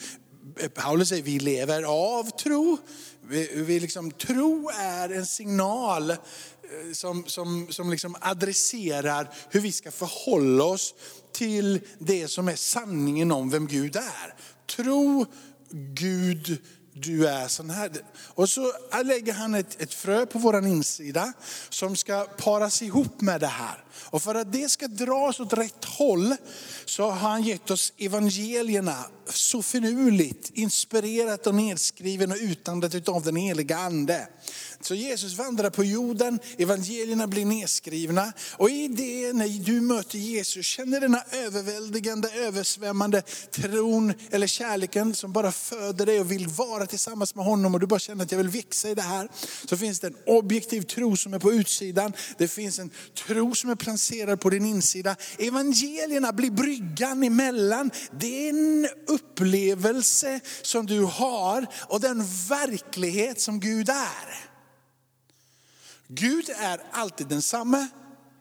Paulus 0.74 1.10
säger 1.10 1.24
vi 1.24 1.40
lever 1.40 1.84
av 1.84 2.30
tro. 2.30 2.78
Vi, 3.28 3.50
vi 3.56 3.80
liksom, 3.80 4.12
tro 4.12 4.70
är 4.80 5.10
en 5.10 5.26
signal 5.26 6.14
Eh, 6.74 6.94
som, 6.94 7.26
som, 7.28 7.68
som 7.70 7.92
liksom 7.92 8.16
adresserar 8.22 9.30
hur 9.50 9.60
vi 9.60 9.72
ska 9.72 9.92
förhålla 9.92 10.64
oss 10.64 10.94
till 11.32 11.82
det 12.00 12.28
som 12.28 12.48
är 12.48 12.56
sanningen 12.56 13.32
om 13.32 13.50
vem 13.50 13.68
Gud 13.68 13.96
är. 13.96 14.36
Tro 14.76 15.26
Gud 15.94 16.62
du 16.94 17.28
är 17.28 17.48
sån 17.48 17.70
här. 17.70 17.92
Och 18.28 18.50
så 18.50 18.74
lägger 19.04 19.34
han 19.34 19.56
ett, 19.56 19.82
ett 19.82 19.94
frö 19.94 20.26
på 20.26 20.40
vår 20.40 20.68
insida 20.68 21.34
som 21.70 21.96
ska 21.96 22.24
paras 22.24 22.82
ihop 22.82 23.22
med 23.22 23.42
det 23.42 23.48
här. 23.48 23.84
Och 23.94 24.22
för 24.22 24.36
att 24.36 24.52
det 24.54 24.70
ska 24.70 24.88
dras 24.88 25.40
åt 25.40 25.54
rätt 25.54 25.86
håll 25.86 26.36
så 26.86 27.04
har 27.04 27.30
han 27.30 27.44
gett 27.44 27.72
oss 27.72 27.94
evangelierna 27.98 28.96
så 29.30 29.62
finurligt, 29.62 30.50
inspirerat 30.54 31.48
och 31.48 31.56
nedskriven 31.56 32.32
och 32.32 32.38
utandet 32.42 33.10
av 33.10 33.24
den 33.24 33.36
heliga 33.36 33.78
ande. 33.78 34.28
Så 34.84 34.96
Jesus 34.96 35.34
vandrar 35.38 35.70
på 35.70 35.84
jorden, 35.84 36.40
evangelierna 36.58 37.28
blir 37.28 37.46
nedskrivna 37.46 38.34
och 38.58 38.70
i 38.70 38.88
det 38.88 39.34
när 39.34 39.66
du 39.66 39.82
möter 39.82 40.18
Jesus 40.18 40.66
känner 40.66 41.00
denna 41.00 41.24
överväldigande, 41.32 42.30
översvämmande 42.32 43.22
tron 43.52 44.14
eller 44.32 44.48
kärleken 44.48 45.16
som 45.16 45.34
bara 45.34 45.52
föder 45.52 46.06
dig 46.06 46.20
och 46.20 46.32
vill 46.32 46.48
vara 46.48 46.86
tillsammans 46.86 47.36
med 47.36 47.46
honom 47.46 47.74
och 47.74 47.80
du 47.80 47.88
bara 47.88 48.00
känner 48.00 48.24
att 48.24 48.32
jag 48.32 48.38
vill 48.38 48.50
växa 48.50 48.90
i 48.90 48.96
det 48.96 49.02
här. 49.02 49.30
Så 49.66 49.78
finns 49.78 50.00
det 50.00 50.08
en 50.08 50.16
objektiv 50.26 50.82
tro 50.82 51.18
som 51.18 51.34
är 51.34 51.40
på 51.40 51.54
utsidan. 51.54 52.14
Det 52.38 52.48
finns 52.48 52.80
en 52.80 52.90
tro 53.28 53.56
som 53.56 53.70
är 53.70 53.76
placerad 53.76 54.40
på 54.40 54.50
din 54.50 54.66
insida. 54.66 55.16
Evangelierna 55.38 56.34
blir 56.34 56.52
bryggan 56.52 57.24
emellan. 57.24 57.92
Det 58.20 58.46
är 58.46 58.50
en 58.50 58.88
upplevelse 59.08 60.40
som 60.62 60.86
du 60.86 61.02
har 61.02 61.66
och 61.90 62.00
den 62.00 62.24
verklighet 62.50 63.42
som 63.42 63.60
Gud 63.60 63.90
är. 63.90 64.53
Gud 66.08 66.50
är 66.50 66.82
alltid 66.92 67.28
densamme. 67.28 67.88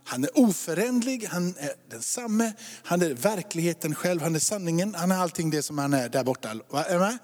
Han 0.04 0.25
är 0.25 0.38
oföränderlig, 0.38 1.25
han 1.31 1.54
är 1.59 1.90
densamme. 1.90 2.52
Han 2.85 3.02
är 3.02 3.14
verkligheten 3.14 3.95
själv, 3.95 4.23
han 4.23 4.35
är 4.35 4.38
sanningen. 4.38 4.95
Han 4.95 5.11
är 5.11 5.16
allting 5.16 5.50
det 5.50 5.62
som 5.62 5.78
han 5.78 5.95
är 5.95 6.09
där 6.09 6.25
borta. 6.25 6.50
Är 6.73 6.99
med? 6.99 7.19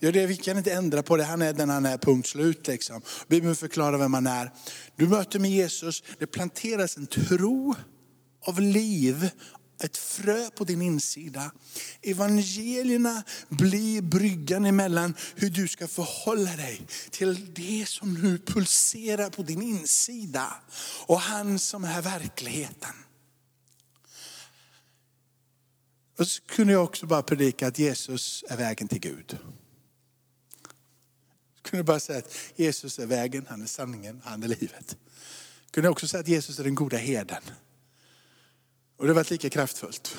Det 0.00 0.26
vi 0.26 0.36
kan 0.36 0.58
inte 0.58 0.72
ändra 0.72 1.02
på 1.02 1.16
det, 1.16 1.24
han 1.24 1.42
är 1.42 1.52
den 1.52 1.70
han 1.70 1.86
är, 1.86 1.98
punkt 1.98 2.28
slut. 2.28 2.66
Liksom. 2.66 3.02
Bibeln 3.28 3.56
förklarar 3.56 3.98
vem 3.98 4.14
han 4.14 4.26
är. 4.26 4.52
Du 4.96 5.08
möter 5.08 5.38
med 5.38 5.50
Jesus, 5.50 6.02
det 6.18 6.26
planteras 6.26 6.96
en 6.96 7.06
tro 7.06 7.74
av 8.46 8.60
liv 8.60 9.30
ett 9.80 9.96
frö 9.96 10.50
på 10.50 10.64
din 10.64 10.82
insida. 10.82 11.52
Evangelierna 12.02 13.22
blir 13.48 14.02
bryggan 14.02 14.64
emellan 14.64 15.14
hur 15.34 15.50
du 15.50 15.68
ska 15.68 15.88
förhålla 15.88 16.56
dig 16.56 16.86
till 17.10 17.54
det 17.54 17.88
som 17.88 18.14
nu 18.14 18.38
pulserar 18.38 19.30
på 19.30 19.42
din 19.42 19.62
insida. 19.62 20.54
Och 21.06 21.20
han 21.20 21.58
som 21.58 21.84
är 21.84 22.02
verkligheten. 22.02 22.94
Och 26.18 26.28
så 26.28 26.42
kunde 26.42 26.72
jag 26.72 26.84
också 26.84 27.06
bara 27.06 27.22
predika 27.22 27.66
att 27.66 27.78
Jesus 27.78 28.44
är 28.48 28.56
vägen 28.56 28.88
till 28.88 29.00
Gud. 29.00 29.38
Jag 31.54 31.62
kunde 31.62 31.84
bara 31.84 32.00
säga 32.00 32.18
att 32.18 32.36
Jesus 32.56 32.98
är 32.98 33.06
vägen, 33.06 33.46
han 33.48 33.62
är 33.62 33.66
sanningen, 33.66 34.20
han 34.24 34.42
är 34.42 34.48
livet. 34.48 34.96
Jag 35.64 35.72
kunde 35.72 35.88
också 35.88 36.08
säga 36.08 36.20
att 36.20 36.28
Jesus 36.28 36.58
är 36.58 36.64
den 36.64 36.74
goda 36.74 36.96
herden. 36.96 37.42
Och 39.02 39.08
det 39.08 39.12
har 39.12 39.20
varit 39.20 39.30
lika 39.30 39.50
kraftfullt. 39.50 40.16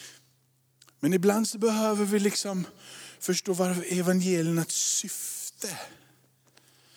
Men 1.00 1.12
ibland 1.12 1.48
så 1.48 1.58
behöver 1.58 2.04
vi 2.04 2.18
liksom 2.18 2.66
förstå 3.20 3.52
vad 3.52 3.84
evangeliernas 3.86 4.70
syfte. 4.70 5.78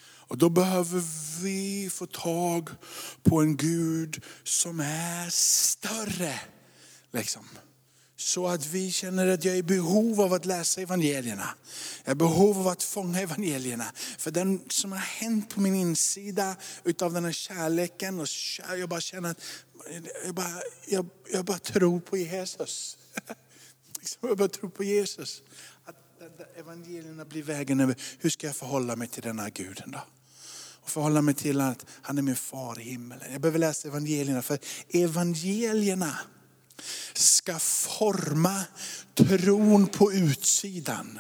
Och 0.03 0.37
då 0.37 0.49
behöver 0.49 1.03
vi 1.41 1.89
få 1.89 2.05
tag 2.05 2.69
på 3.23 3.41
en 3.41 3.57
Gud 3.57 4.23
som 4.43 4.79
är 4.79 5.29
större. 5.29 6.39
Liksom. 7.11 7.47
Så 8.21 8.47
att 8.47 8.65
vi 8.65 8.91
känner 8.91 9.27
att 9.27 9.45
jag 9.45 9.53
är 9.53 9.57
i 9.57 9.63
behov 9.63 10.21
av 10.21 10.33
att 10.33 10.45
läsa 10.45 10.81
evangelierna. 10.81 11.49
Jag 12.03 12.11
är 12.11 12.15
i 12.15 12.15
behov 12.15 12.59
av 12.59 12.67
att 12.67 12.83
fånga 12.83 13.19
evangelierna. 13.19 13.85
För 14.17 14.31
den 14.31 14.61
som 14.69 14.91
har 14.91 14.99
hänt 14.99 15.49
på 15.49 15.61
min 15.61 15.75
insida 15.75 16.55
utav 16.83 17.13
den 17.13 17.25
här 17.25 17.31
kärleken. 17.31 18.19
Och 18.19 18.27
jag 18.77 18.89
bara 18.89 19.01
känner 19.01 19.31
att 19.31 19.41
jag 20.25 20.35
bara, 20.35 20.61
jag, 20.87 21.05
jag 21.31 21.45
bara 21.45 21.59
tror 21.59 21.99
på 21.99 22.17
Jesus. 22.17 22.97
Liksom, 23.99 24.29
jag 24.29 24.37
bara 24.37 24.49
tror 24.49 24.69
på 24.69 24.83
Jesus. 24.83 25.41
Att 25.85 25.95
evangelierna 26.57 27.25
blir 27.25 27.43
vägen 27.43 27.79
över, 27.79 27.95
hur 28.19 28.29
ska 28.29 28.47
jag 28.47 28.55
förhålla 28.55 28.95
mig 28.95 29.07
till 29.07 29.23
denna 29.23 29.49
guden 29.49 29.91
då? 29.91 29.99
Och 30.81 30.89
förhålla 30.89 31.21
mig 31.21 31.33
till 31.33 31.61
att 31.61 31.85
han 32.01 32.17
är 32.17 32.21
min 32.21 32.35
far 32.35 32.79
i 32.79 32.83
himmelen. 32.83 33.31
Jag 33.31 33.41
behöver 33.41 33.59
läsa 33.59 33.87
evangelierna 33.87 34.41
för 34.41 34.59
evangelierna 34.89 36.17
ska 37.41 37.60
forma 37.60 38.63
tron 39.13 39.88
på 39.88 40.13
utsidan. 40.13 41.19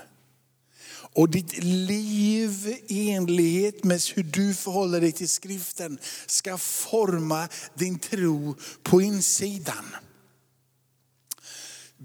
Och 1.13 1.29
ditt 1.29 1.63
liv 1.63 2.77
i 2.87 3.09
enlighet 3.09 3.83
med 3.83 4.01
hur 4.15 4.23
du 4.23 4.53
förhåller 4.53 5.01
dig 5.01 5.11
till 5.11 5.29
skriften 5.29 5.99
ska 6.25 6.57
forma 6.57 7.47
din 7.73 7.99
tro 7.99 8.55
på 8.83 9.01
insidan. 9.01 9.85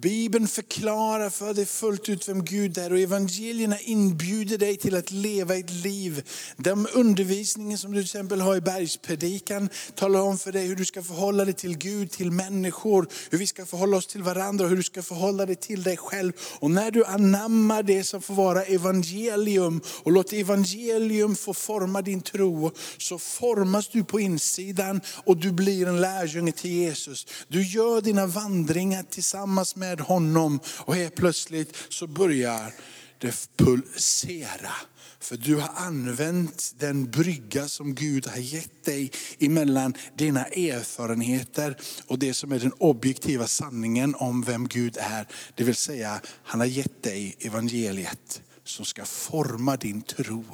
Bibeln 0.03 0.49
förklarar 0.49 1.31
för 1.31 1.55
dig 1.55 1.67
fullt 1.67 2.09
ut 2.09 2.29
vem 2.29 2.45
Gud 2.45 2.79
är 2.79 2.93
och 2.93 2.99
evangelierna 2.99 3.81
inbjuder 3.81 4.59
dig 4.59 4.77
till 4.77 4.97
att 4.97 5.11
leva 5.11 5.57
ett 5.57 5.71
liv. 5.71 6.29
Den 6.57 6.87
undervisningen 6.87 7.79
som 7.79 7.93
du 7.93 7.99
till 7.99 8.05
exempel 8.05 8.41
har 8.41 8.57
i 8.57 8.61
bergspredikan 8.61 9.69
talar 9.95 10.21
om 10.21 10.39
för 10.39 10.53
dig 10.53 10.67
hur 10.67 10.77
du 10.77 10.85
ska 10.85 11.03
förhålla 11.03 11.45
dig 11.45 11.55
till 11.55 11.79
Gud, 11.79 12.11
till 12.11 12.31
människor, 12.31 13.09
hur 13.31 13.39
vi 13.39 13.47
ska 13.47 13.67
förhålla 13.67 13.97
oss 13.97 14.07
till 14.07 14.23
varandra, 14.23 14.67
hur 14.67 14.77
du 14.77 14.83
ska 14.83 15.03
förhålla 15.03 15.47
dig 15.47 15.57
till 15.57 15.83
dig 15.83 15.97
själv. 15.97 16.33
Och 16.61 16.71
när 16.71 16.91
du 16.91 17.05
anammar 17.05 17.83
det 17.83 18.05
som 18.05 18.23
får 18.23 18.35
vara 18.35 18.63
evangelium 18.63 19.81
och 20.03 20.13
låter 20.13 20.37
evangelium 20.37 21.37
få 21.37 21.55
forma 21.55 22.03
din 22.03 22.21
tro, 22.21 22.71
så 22.99 23.19
formas 23.19 23.89
du 23.89 24.05
på 24.05 24.21
insidan 24.21 25.01
och 25.25 25.37
du 25.37 25.53
blir 25.53 25.87
en 25.87 26.01
lärjunge 26.01 26.53
till 26.53 26.71
Jesus. 26.71 27.27
Du 27.49 27.63
gör 27.63 28.01
dina 28.01 28.27
vandringar 28.27 29.03
tillsammans 29.03 29.77
med 29.77 29.86
med 29.87 30.01
honom 30.01 30.61
och 30.79 30.95
helt 30.95 31.15
plötsligt 31.15 31.77
så 31.89 32.07
börjar 32.07 32.73
det 33.19 33.49
pulsera. 33.57 34.73
För 35.21 35.37
du 35.37 35.57
har 35.57 35.71
använt 35.77 36.75
den 36.79 37.11
brygga 37.11 37.69
som 37.69 37.95
Gud 37.95 38.27
har 38.27 38.39
gett 38.39 38.85
dig 38.85 39.11
emellan 39.39 39.95
dina 40.17 40.45
erfarenheter 40.45 41.77
och 42.07 42.19
det 42.19 42.35
som 42.35 42.53
är 42.53 42.59
den 42.59 42.73
objektiva 42.73 43.47
sanningen 43.47 44.15
om 44.15 44.43
vem 44.43 44.69
Gud 44.69 44.97
är. 45.01 45.27
Det 45.55 45.65
vill 45.65 45.77
säga, 45.77 46.21
han 46.45 46.61
har 46.61 46.67
gett 46.67 47.03
dig 47.03 47.37
evangeliet 47.39 48.43
som 48.65 48.85
ska 48.85 49.05
forma 49.05 49.77
din 49.77 50.03
tro 50.03 50.45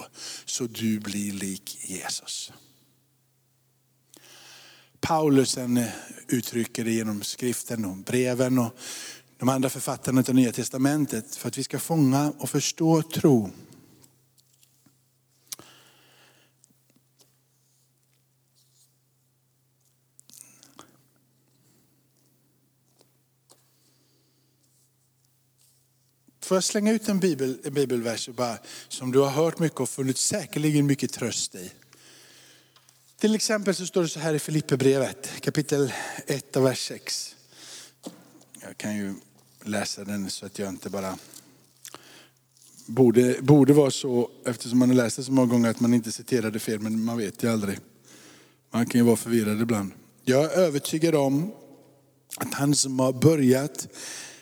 så 0.45 0.65
du 0.65 1.01
blir 1.01 1.33
lik 1.33 1.79
Jesus. 1.83 2.53
Paulus 5.01 5.59
uttrycker 6.29 6.85
det 6.85 6.91
genom 6.91 7.23
skriften 7.23 7.85
och 7.85 7.97
breven 7.97 8.59
och 8.59 8.77
de 9.43 9.49
andra 9.49 9.69
författarna 9.69 10.25
av 10.29 10.35
Nya 10.35 10.53
Testamentet 10.53 11.37
för 11.37 11.49
att 11.49 11.59
vi 11.59 11.65
ska 11.65 11.79
fånga 11.79 12.33
och 12.39 12.51
förstå 12.51 13.03
tro. 13.03 13.51
Får 26.41 26.57
jag 26.57 26.65
slänga 26.65 26.93
ut 26.93 27.09
en, 27.09 27.21
bibel, 27.21 27.59
en 27.65 27.75
bibelvers 27.75 28.29
bara, 28.29 28.59
som 28.89 29.13
du 29.13 29.19
har 29.19 29.31
hört 29.31 29.59
mycket 29.59 29.81
och 29.81 29.89
funnit 29.89 30.19
säkerligen 30.19 30.87
mycket 30.87 31.13
tröst 31.13 31.55
i. 31.55 31.73
Till 33.19 33.35
exempel 33.35 33.75
så 33.75 33.87
står 33.87 34.03
det 34.03 34.09
så 34.09 34.21
här 34.21 34.35
i 34.35 34.39
Filipperbrevet 34.39 35.41
kapitel 35.41 35.93
1 36.27 36.57
och 36.57 36.67
vers 36.67 36.89
6. 36.89 37.37
Jag 38.61 38.77
kan 38.77 38.97
ju 38.97 39.15
läsa 39.65 40.05
den 40.05 40.31
så 40.31 40.47
att 40.47 40.59
jag 40.59 40.69
inte 40.69 40.91
bara... 40.91 41.19
Borde, 42.87 43.37
borde 43.43 43.73
vara 43.73 43.91
så, 43.91 44.31
eftersom 44.47 44.79
man 44.79 44.89
har 44.89 44.97
läst 44.97 45.17
det 45.17 45.25
så 45.25 45.33
många 45.33 45.53
gånger, 45.53 45.71
att 45.71 45.81
man 45.81 45.95
inte 45.95 46.13
citerade 46.13 46.59
fel, 46.59 46.81
men 46.81 47.05
man 47.05 47.17
vet 47.17 47.43
ju 47.43 47.53
aldrig. 47.53 47.79
Man 48.71 48.87
kan 48.87 48.99
ju 48.99 49.05
vara 49.05 49.17
förvirrad 49.17 49.61
ibland. 49.61 49.93
Jag 50.25 50.45
är 50.45 50.49
övertygad 50.49 51.15
om 51.15 51.53
att 52.37 52.55
han 52.55 52.75
som 52.75 52.99
har 52.99 53.13
börjat 53.13 53.89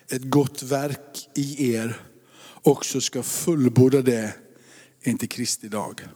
ett 0.09 0.23
gott 0.23 0.63
verk 0.63 1.29
i 1.35 1.75
er 1.75 2.01
också 2.63 3.01
ska 3.01 3.23
fullborda 3.23 4.03
det 4.03 4.35
inte 5.03 5.27
Kristi 5.27 5.69
dag. 5.69 6.09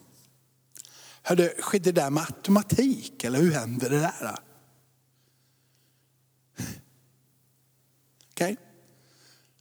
Hörde, 1.23 1.54
skedde 1.58 1.92
det 1.92 2.00
där 2.00 2.11
med 2.11 2.23
automatik 2.23 3.25
eller 3.25 3.38
hur 3.38 3.52
hände 3.52 3.88
det 3.88 3.98
där? 3.98 4.37
Okej? 8.31 8.52
Okay? 8.52 8.63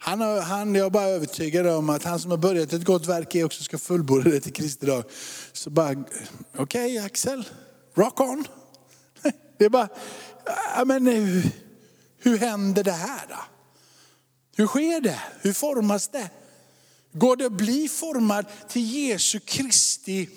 Han, 0.05 0.21
han, 0.21 0.75
jag 0.75 0.85
är 0.85 0.89
bara 0.89 1.07
övertygad 1.07 1.67
om 1.67 1.89
att 1.89 2.03
han 2.03 2.19
som 2.19 2.31
har 2.31 2.37
börjat 2.37 2.73
ett 2.73 2.83
gott 2.83 3.07
verk 3.07 3.35
är 3.35 3.43
också 3.43 3.63
ska 3.63 3.77
fullborda 3.77 4.29
det 4.29 4.39
till 4.39 4.53
Kristi 4.53 4.85
dag. 4.85 5.03
Så 5.53 5.69
bara, 5.69 5.91
okej 5.91 6.97
okay, 6.97 6.97
Axel, 6.97 7.49
rock 7.95 8.19
on. 8.19 8.45
Det 9.57 9.65
är 9.65 9.69
bara, 9.69 9.89
men 10.85 11.07
eh, 11.07 11.13
hur, 11.13 11.43
hur 12.17 12.37
händer 12.37 12.83
det 12.83 12.91
här 12.91 13.25
då? 13.29 13.35
Hur 14.55 14.67
sker 14.67 15.01
det? 15.01 15.19
Hur 15.41 15.53
formas 15.53 16.07
det? 16.07 16.29
Går 17.11 17.35
det 17.35 17.45
att 17.45 17.51
bli 17.51 17.87
formad 17.87 18.45
till 18.69 18.93
Jesu 18.95 19.39
Kristi 19.39 20.29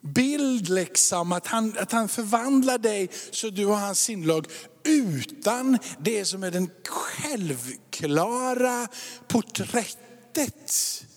bild, 0.00 0.68
liksom, 0.68 1.32
att, 1.32 1.46
han, 1.46 1.74
att 1.78 1.92
han 1.92 2.08
förvandlar 2.08 2.78
dig 2.78 3.10
så 3.30 3.50
du 3.50 3.66
har 3.66 3.76
hans 3.76 4.00
sinnlag? 4.00 4.46
Utan 4.84 5.78
det 5.98 6.24
som 6.24 6.42
är 6.42 6.50
den 6.50 6.70
självklara 6.88 8.88
porträttet, 9.28 10.72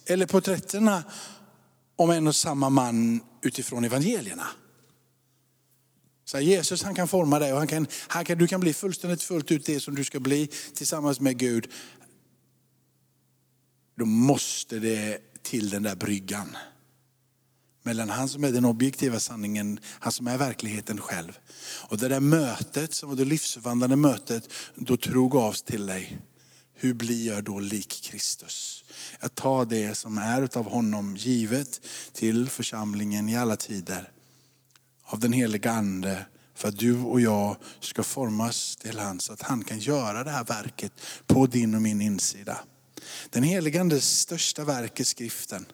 eller 0.05 0.25
porträtterna 0.25 1.03
om 1.95 2.09
en 2.09 2.27
och 2.27 2.35
samma 2.35 2.69
man 2.69 3.21
utifrån 3.41 3.83
evangelierna. 3.83 4.47
Så 6.25 6.39
Jesus 6.39 6.83
han 6.83 6.95
kan 6.95 7.07
forma 7.07 7.39
dig 7.39 7.53
och 7.53 7.59
han 7.59 7.67
kan, 7.67 7.87
han 8.07 8.25
kan, 8.25 8.37
du 8.37 8.47
kan 8.47 8.59
bli 8.59 8.73
fullständigt 8.73 9.23
fullt 9.23 9.51
ut 9.51 9.65
det 9.65 9.79
som 9.79 9.95
du 9.95 10.03
ska 10.03 10.19
bli 10.19 10.49
tillsammans 10.73 11.19
med 11.19 11.37
Gud. 11.37 11.71
Då 13.95 14.05
måste 14.05 14.79
det 14.79 15.19
till 15.43 15.69
den 15.69 15.83
där 15.83 15.95
bryggan 15.95 16.57
mellan 17.83 18.09
han 18.09 18.29
som 18.29 18.43
är 18.43 18.51
den 18.51 18.65
objektiva 18.65 19.19
sanningen, 19.19 19.79
han 19.99 20.11
som 20.11 20.27
är 20.27 20.37
verkligheten 20.37 21.01
själv. 21.01 21.39
Och 21.89 21.97
det 21.97 22.07
där 22.07 22.19
mötet, 22.19 22.93
som 22.93 23.09
var 23.09 23.15
det 23.15 23.25
livsförvandlande 23.25 23.95
mötet, 23.95 24.49
då 24.75 24.97
tro 24.97 25.27
gavs 25.27 25.61
till 25.61 25.85
dig. 25.85 26.17
Hur 26.75 26.93
blir 26.93 27.27
jag 27.27 27.43
då 27.43 27.59
lik 27.59 28.01
Kristus? 28.03 28.83
Jag 29.19 29.35
tar 29.35 29.65
det 29.65 29.95
som 29.95 30.17
är 30.17 30.57
av 30.57 30.69
honom 30.69 31.17
givet 31.17 31.81
till 32.13 32.49
församlingen 32.49 33.29
i 33.29 33.37
alla 33.37 33.55
tider. 33.55 34.11
Av 35.03 35.19
den 35.19 35.33
heliga 35.33 35.71
ande 35.71 36.25
för 36.55 36.67
att 36.67 36.79
du 36.79 36.99
och 36.99 37.21
jag 37.21 37.57
ska 37.79 38.03
formas 38.03 38.75
till 38.75 38.99
han 38.99 39.19
så 39.19 39.33
att 39.33 39.41
han 39.41 39.63
kan 39.63 39.79
göra 39.79 40.23
det 40.23 40.31
här 40.31 40.43
verket 40.43 40.93
på 41.27 41.45
din 41.47 41.75
och 41.75 41.81
min 41.81 42.01
insida. 42.01 42.59
Den 43.29 43.43
helige 43.43 43.81
andes 43.81 44.19
största 44.19 44.63
verk 44.63 44.99
är 44.99 45.03
skriften. 45.03 45.65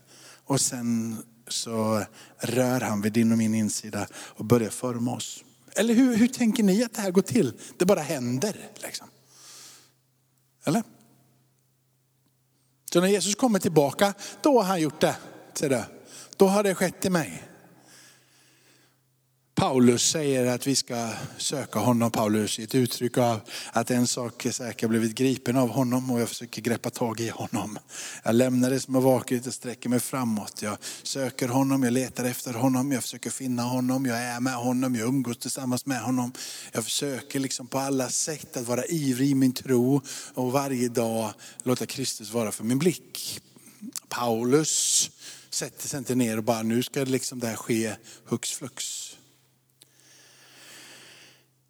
Och 0.45 0.61
sen 0.61 1.17
så 1.49 2.03
rör 2.37 2.81
han 2.81 3.01
vid 3.01 3.13
din 3.13 3.31
och 3.31 3.37
min 3.37 3.55
insida 3.55 4.07
och 4.13 4.45
börjar 4.45 4.69
forma 4.69 5.15
oss. 5.15 5.43
Eller 5.75 5.93
hur, 5.93 6.15
hur 6.15 6.27
tänker 6.27 6.63
ni 6.63 6.83
att 6.83 6.93
det 6.93 7.01
här 7.01 7.11
går 7.11 7.21
till? 7.21 7.53
Det 7.77 7.85
bara 7.85 7.99
händer. 7.99 8.69
Liksom. 8.75 9.07
Eller? 10.63 10.83
Så 12.93 13.01
när 13.01 13.07
Jesus 13.07 13.35
kommer 13.35 13.59
tillbaka, 13.59 14.13
då 14.41 14.61
har 14.61 14.67
han 14.67 14.81
gjort 14.81 15.01
det. 15.01 15.15
Ser 15.53 15.69
du? 15.69 15.83
Då 16.37 16.47
har 16.47 16.63
det 16.63 16.75
skett 16.75 17.05
i 17.05 17.09
mig. 17.09 17.48
Paulus 19.59 20.09
säger 20.09 20.45
att 20.45 20.67
vi 20.67 20.75
ska 20.75 21.09
söka 21.37 21.79
honom. 21.79 22.11
Paulus 22.11 22.59
i 22.59 22.63
ett 22.63 22.75
uttryck 22.75 23.17
av 23.17 23.39
att 23.73 23.91
en 23.91 24.07
sak 24.07 24.45
är 24.45 24.51
säker, 24.51 24.83
jag 24.83 24.89
blivit 24.89 25.15
gripen 25.15 25.57
av 25.57 25.69
honom 25.69 26.11
och 26.11 26.21
jag 26.21 26.29
försöker 26.29 26.61
greppa 26.61 26.89
tag 26.89 27.19
i 27.19 27.29
honom. 27.29 27.79
Jag 28.23 28.35
lämnar 28.35 28.69
det 28.69 28.79
som 28.79 28.95
har 28.95 29.01
varit 29.01 29.47
och 29.47 29.53
sträcker 29.53 29.89
mig 29.89 29.99
framåt. 29.99 30.61
Jag 30.61 30.77
söker 31.03 31.47
honom, 31.47 31.83
jag 31.83 31.93
letar 31.93 32.25
efter 32.25 32.53
honom, 32.53 32.91
jag 32.91 33.03
försöker 33.03 33.29
finna 33.29 33.63
honom, 33.63 34.05
jag 34.05 34.17
är 34.17 34.39
med 34.39 34.55
honom, 34.55 34.95
jag 34.95 35.07
umgås 35.07 35.37
tillsammans 35.37 35.85
med 35.85 36.01
honom. 36.01 36.31
Jag 36.71 36.83
försöker 36.83 37.39
liksom 37.39 37.67
på 37.67 37.79
alla 37.79 38.09
sätt 38.09 38.57
att 38.57 38.67
vara 38.67 38.85
ivrig 38.85 39.29
i 39.29 39.35
min 39.35 39.53
tro 39.53 40.01
och 40.33 40.51
varje 40.51 40.89
dag 40.89 41.33
låta 41.63 41.85
Kristus 41.85 42.31
vara 42.31 42.51
för 42.51 42.63
min 42.63 42.79
blick. 42.79 43.41
Paulus 44.09 45.11
sätter 45.49 45.87
sig 45.87 45.97
inte 45.97 46.15
ner 46.15 46.37
och 46.37 46.43
bara, 46.43 46.63
nu 46.63 46.83
ska 46.83 47.03
liksom 47.03 47.39
det 47.39 47.47
här 47.47 47.55
ske 47.55 47.95
hux 48.25 48.51
flux. 48.51 49.09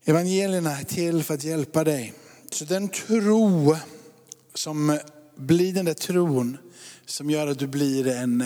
Evangelierna 0.06 0.80
är 0.80 0.84
till 0.84 1.24
för 1.24 1.34
att 1.34 1.44
hjälpa 1.44 1.84
dig. 1.84 2.14
Så 2.52 2.66
den 2.66 2.90
tro 2.90 3.76
som 4.54 5.00
blir 5.36 5.74
den 5.74 5.86
där 5.86 5.94
tron 5.94 6.58
som 7.06 7.30
gör 7.30 7.48
att 7.48 7.60
du 7.60 7.68
blir 7.68 8.08
en... 8.08 8.44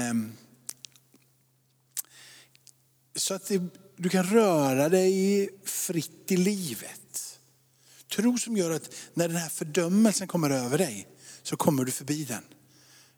Så 3.15 3.33
att 3.33 3.51
du 3.95 4.09
kan 4.09 4.23
röra 4.23 4.89
dig 4.89 5.49
fritt 5.63 6.31
i 6.31 6.37
livet. 6.37 7.39
Tro 8.15 8.37
som 8.37 8.57
gör 8.57 8.71
att 8.71 8.89
när 9.13 9.27
den 9.27 9.37
här 9.37 9.49
fördömelsen 9.49 10.27
kommer 10.27 10.49
över 10.49 10.77
dig 10.77 11.07
så 11.43 11.57
kommer 11.57 11.83
du 11.83 11.91
förbi 11.91 12.23
den. 12.23 12.43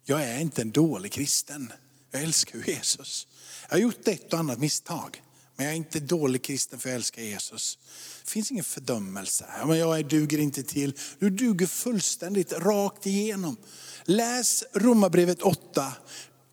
Jag 0.04 0.24
är 0.24 0.40
inte 0.40 0.62
en 0.62 0.70
dålig 0.70 1.12
kristen. 1.12 1.72
Jag 2.10 2.22
älskar 2.22 2.58
Jesus. 2.66 3.26
Jag 3.68 3.76
har 3.76 3.80
gjort 3.82 4.08
ett 4.08 4.32
och 4.32 4.38
annat 4.38 4.58
misstag. 4.58 5.22
Men 5.56 5.66
jag 5.66 5.72
är 5.72 5.76
inte 5.76 6.00
dålig 6.00 6.42
kristen 6.42 6.78
för 6.78 6.88
jag 6.88 6.96
älskar 6.96 7.22
Jesus. 7.22 7.78
Det 8.24 8.30
finns 8.30 8.50
ingen 8.50 8.64
fördömelse. 8.64 9.44
Men 9.66 9.78
jag 9.78 10.08
duger 10.08 10.38
inte 10.38 10.62
till. 10.62 10.92
Du 11.18 11.30
duger 11.30 11.66
fullständigt, 11.66 12.52
rakt 12.52 13.06
igenom. 13.06 13.56
Läs 14.04 14.64
Romarbrevet 14.72 15.42
8 15.42 15.92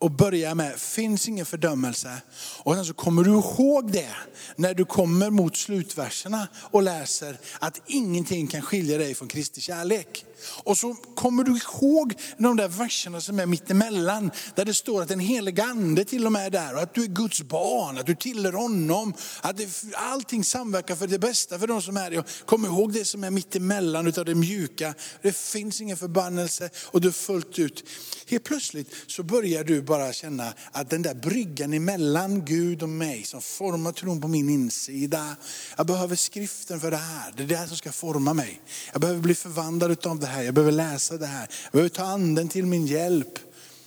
och 0.04 0.10
börja 0.10 0.54
med, 0.54 0.80
finns 0.80 1.28
ingen 1.28 1.46
fördömelse. 1.46 2.22
Och 2.62 2.74
sen 2.74 2.84
så 2.84 2.94
kommer 2.94 3.24
du 3.24 3.30
ihåg 3.30 3.92
det 3.92 4.14
när 4.56 4.74
du 4.74 4.84
kommer 4.84 5.30
mot 5.30 5.56
slutverserna 5.56 6.48
och 6.70 6.82
läser 6.82 7.38
att 7.58 7.80
ingenting 7.86 8.46
kan 8.46 8.62
skilja 8.62 8.98
dig 8.98 9.14
från 9.14 9.28
Kristi 9.28 9.60
kärlek. 9.60 10.24
Och 10.64 10.78
så 10.78 10.94
kommer 11.14 11.44
du 11.44 11.52
ihåg 11.56 12.14
de 12.38 12.56
där 12.56 12.68
verserna 12.68 13.20
som 13.20 13.40
är 13.40 13.46
mittemellan, 13.46 14.30
där 14.54 14.64
det 14.64 14.74
står 14.74 15.02
att 15.02 15.08
den 15.08 15.20
helige 15.20 15.64
ande 15.64 16.04
till 16.04 16.26
och 16.26 16.32
med 16.32 16.46
är 16.46 16.50
där 16.50 16.74
och 16.74 16.82
att 16.82 16.94
du 16.94 17.02
är 17.02 17.06
Guds 17.06 17.42
barn, 17.42 17.98
att 17.98 18.06
du 18.06 18.14
tillhör 18.14 18.52
honom, 18.52 19.14
att 19.40 19.56
det, 19.56 19.68
allting 19.94 20.44
samverkar 20.44 20.96
för 20.96 21.06
det 21.06 21.18
bästa 21.18 21.58
för 21.58 21.66
de 21.66 21.82
som 21.82 21.96
är 21.96 22.10
det. 22.10 22.24
Kom 22.46 22.64
ihåg 22.64 22.92
det 22.92 23.04
som 23.04 23.24
är 23.24 23.30
mittemellan 23.30 24.06
utav 24.06 24.24
det 24.24 24.34
mjuka. 24.34 24.94
Det 25.22 25.36
finns 25.36 25.80
ingen 25.80 25.96
förbannelse 25.96 26.70
och 26.86 27.00
du 27.00 27.08
är 27.08 27.12
fullt 27.12 27.58
ut. 27.58 27.84
Helt 28.26 28.44
plötsligt 28.44 28.94
så 29.06 29.22
börjar 29.22 29.64
du 29.64 29.82
bara 29.82 29.93
bara 29.98 30.12
känna 30.12 30.54
att 30.72 30.90
den 30.90 31.02
där 31.02 31.14
bryggan 31.14 31.72
emellan 31.72 32.44
Gud 32.44 32.82
och 32.82 32.88
mig 32.88 33.24
som 33.24 33.42
formar 33.42 33.92
tron 33.92 34.20
på 34.20 34.28
min 34.28 34.48
insida. 34.48 35.36
Jag 35.76 35.86
behöver 35.86 36.16
skriften 36.16 36.80
för 36.80 36.90
det 36.90 36.96
här. 36.96 37.32
Det 37.36 37.42
är 37.42 37.46
det 37.46 37.56
här 37.56 37.66
som 37.66 37.76
ska 37.76 37.92
forma 37.92 38.34
mig. 38.34 38.60
Jag 38.92 39.00
behöver 39.00 39.20
bli 39.20 39.34
förvandlad 39.34 40.06
av 40.06 40.20
det 40.20 40.26
här. 40.26 40.42
Jag 40.42 40.54
behöver 40.54 40.72
läsa 40.72 41.16
det 41.16 41.26
här. 41.26 41.48
Jag 41.62 41.72
behöver 41.72 41.88
ta 41.88 42.02
anden 42.02 42.48
till 42.48 42.66
min 42.66 42.86
hjälp. 42.86 43.38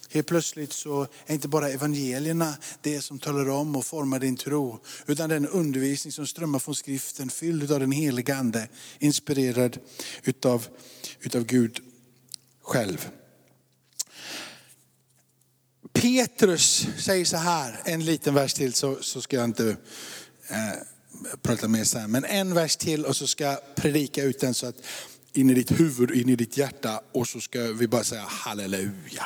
Helt 0.09 0.27
plötsligt 0.27 0.73
så 0.73 1.07
är 1.25 1.33
inte 1.33 1.47
bara 1.47 1.69
evangelierna 1.69 2.53
det 2.81 3.01
som 3.01 3.19
talar 3.19 3.49
om 3.49 3.75
och 3.75 3.85
formar 3.85 4.19
din 4.19 4.37
tro. 4.37 4.79
Utan 5.05 5.29
den 5.29 5.47
undervisning 5.47 6.11
som 6.11 6.27
strömmar 6.27 6.59
från 6.59 6.75
skriften 6.75 7.29
fylld 7.29 7.71
av 7.71 7.79
den 7.79 7.91
heliga 7.91 8.35
ande. 8.35 8.67
Inspirerad 8.99 9.77
utav, 10.23 10.67
utav 11.19 11.43
Gud 11.43 11.79
själv. 12.63 13.09
Petrus 16.01 16.87
säger 16.97 17.25
så 17.25 17.37
här, 17.37 17.81
en 17.85 18.05
liten 18.05 18.33
vers 18.33 18.53
till 18.53 18.73
så, 18.73 18.97
så 19.01 19.21
ska 19.21 19.35
jag 19.35 19.45
inte 19.45 19.77
eh, 20.47 20.57
prata 21.41 21.67
mer 21.67 21.83
sen. 21.83 22.11
Men 22.11 22.25
en 22.25 22.53
vers 22.53 22.75
till 22.75 23.05
och 23.05 23.15
så 23.15 23.27
ska 23.27 23.43
jag 23.43 23.75
predika 23.75 24.23
ut 24.23 24.39
den 24.39 24.53
så 24.53 24.67
att 24.67 24.75
in 25.33 25.49
i 25.49 25.53
ditt 25.53 25.79
huvud, 25.79 26.11
in 26.11 26.29
i 26.29 26.35
ditt 26.35 26.57
hjärta 26.57 27.01
och 27.11 27.27
så 27.27 27.39
ska 27.41 27.61
vi 27.61 27.87
bara 27.87 28.03
säga 28.03 28.21
halleluja. 28.21 29.25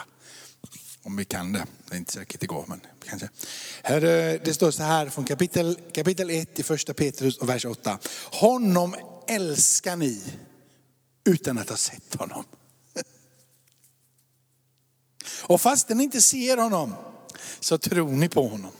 Om 1.03 1.17
vi 1.17 1.25
kan 1.25 1.53
det. 1.53 1.65
Det 1.89 1.95
är 1.95 1.97
inte 1.97 2.13
säkert 2.13 2.39
det 2.39 2.47
går, 2.47 2.65
men 2.67 2.81
kanske. 3.05 3.29
Här, 3.83 4.03
eh, 4.03 4.39
det 4.43 4.53
står 4.53 4.71
så 4.71 4.83
här 4.83 5.09
från 5.09 5.25
kapitel, 5.25 5.79
kapitel 5.93 6.29
1 6.29 6.59
i 6.59 6.63
första 6.63 6.93
Petrus 6.93 7.37
och 7.37 7.49
vers 7.49 7.65
8. 7.65 7.99
Honom 8.31 8.95
älskar 9.27 9.95
ni 9.95 10.21
utan 11.25 11.57
att 11.57 11.69
ha 11.69 11.77
sett 11.77 12.15
honom. 12.15 12.45
Och 15.41 15.61
fast 15.61 15.89
ni 15.89 16.03
inte 16.03 16.21
ser 16.21 16.57
honom 16.57 16.93
så 17.59 17.77
tror 17.77 18.11
ni 18.11 18.29
på 18.29 18.47
honom. 18.47 18.71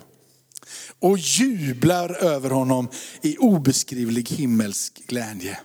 Och 0.99 1.17
jublar 1.17 2.10
över 2.10 2.49
honom 2.49 2.89
i 3.21 3.38
obeskrivlig 3.38 4.30
himmelsk 4.30 5.08
glädje. 5.08 5.60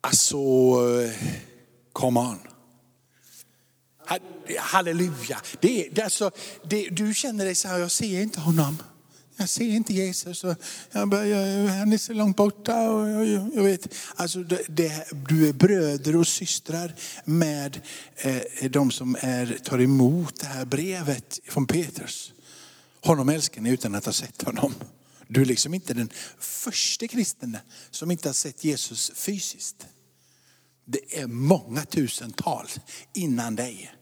Alltså, 0.00 0.38
come 1.92 2.20
on. 2.20 2.38
Halleluja. 4.58 5.40
Det 5.60 5.88
det 5.92 6.02
alltså, 6.02 6.30
det, 6.64 6.88
du 6.88 7.14
känner 7.14 7.44
dig 7.44 7.54
så 7.54 7.68
här, 7.68 7.78
jag 7.78 7.90
ser 7.90 8.20
inte 8.20 8.40
honom. 8.40 8.82
Jag 9.40 9.48
ser 9.48 9.64
inte 9.64 9.92
Jesus. 9.92 10.44
Och 10.44 10.56
jag 10.92 11.08
börjar, 11.08 11.68
han 11.68 11.92
är 11.92 11.98
så 11.98 12.12
långt 12.12 12.36
borta. 12.36 12.90
Och 12.90 13.08
jag, 13.08 13.50
jag 13.54 13.62
vet. 13.62 13.94
Alltså 14.14 14.42
det, 14.42 14.62
det, 14.68 15.06
du 15.28 15.48
är 15.48 15.52
bröder 15.52 16.16
och 16.16 16.26
systrar 16.26 16.94
med 17.24 17.80
eh, 18.16 18.70
de 18.70 18.90
som 18.90 19.16
är, 19.20 19.58
tar 19.64 19.80
emot 19.80 20.40
det 20.40 20.46
här 20.46 20.64
brevet 20.64 21.40
från 21.48 21.66
Petrus. 21.66 22.32
Honom 23.00 23.28
älskar 23.28 23.60
ni 23.60 23.70
utan 23.70 23.94
att 23.94 24.04
ha 24.04 24.12
sett 24.12 24.42
honom. 24.42 24.74
Du 25.28 25.40
är 25.40 25.46
liksom 25.46 25.74
inte 25.74 25.94
den 25.94 26.10
första 26.38 27.08
kristen 27.08 27.56
som 27.90 28.10
inte 28.10 28.28
har 28.28 28.34
sett 28.34 28.64
Jesus 28.64 29.12
fysiskt. 29.14 29.86
Det 30.84 31.18
är 31.18 31.26
många 31.26 31.84
tusental 31.84 32.66
innan 33.14 33.56
dig. 33.56 33.92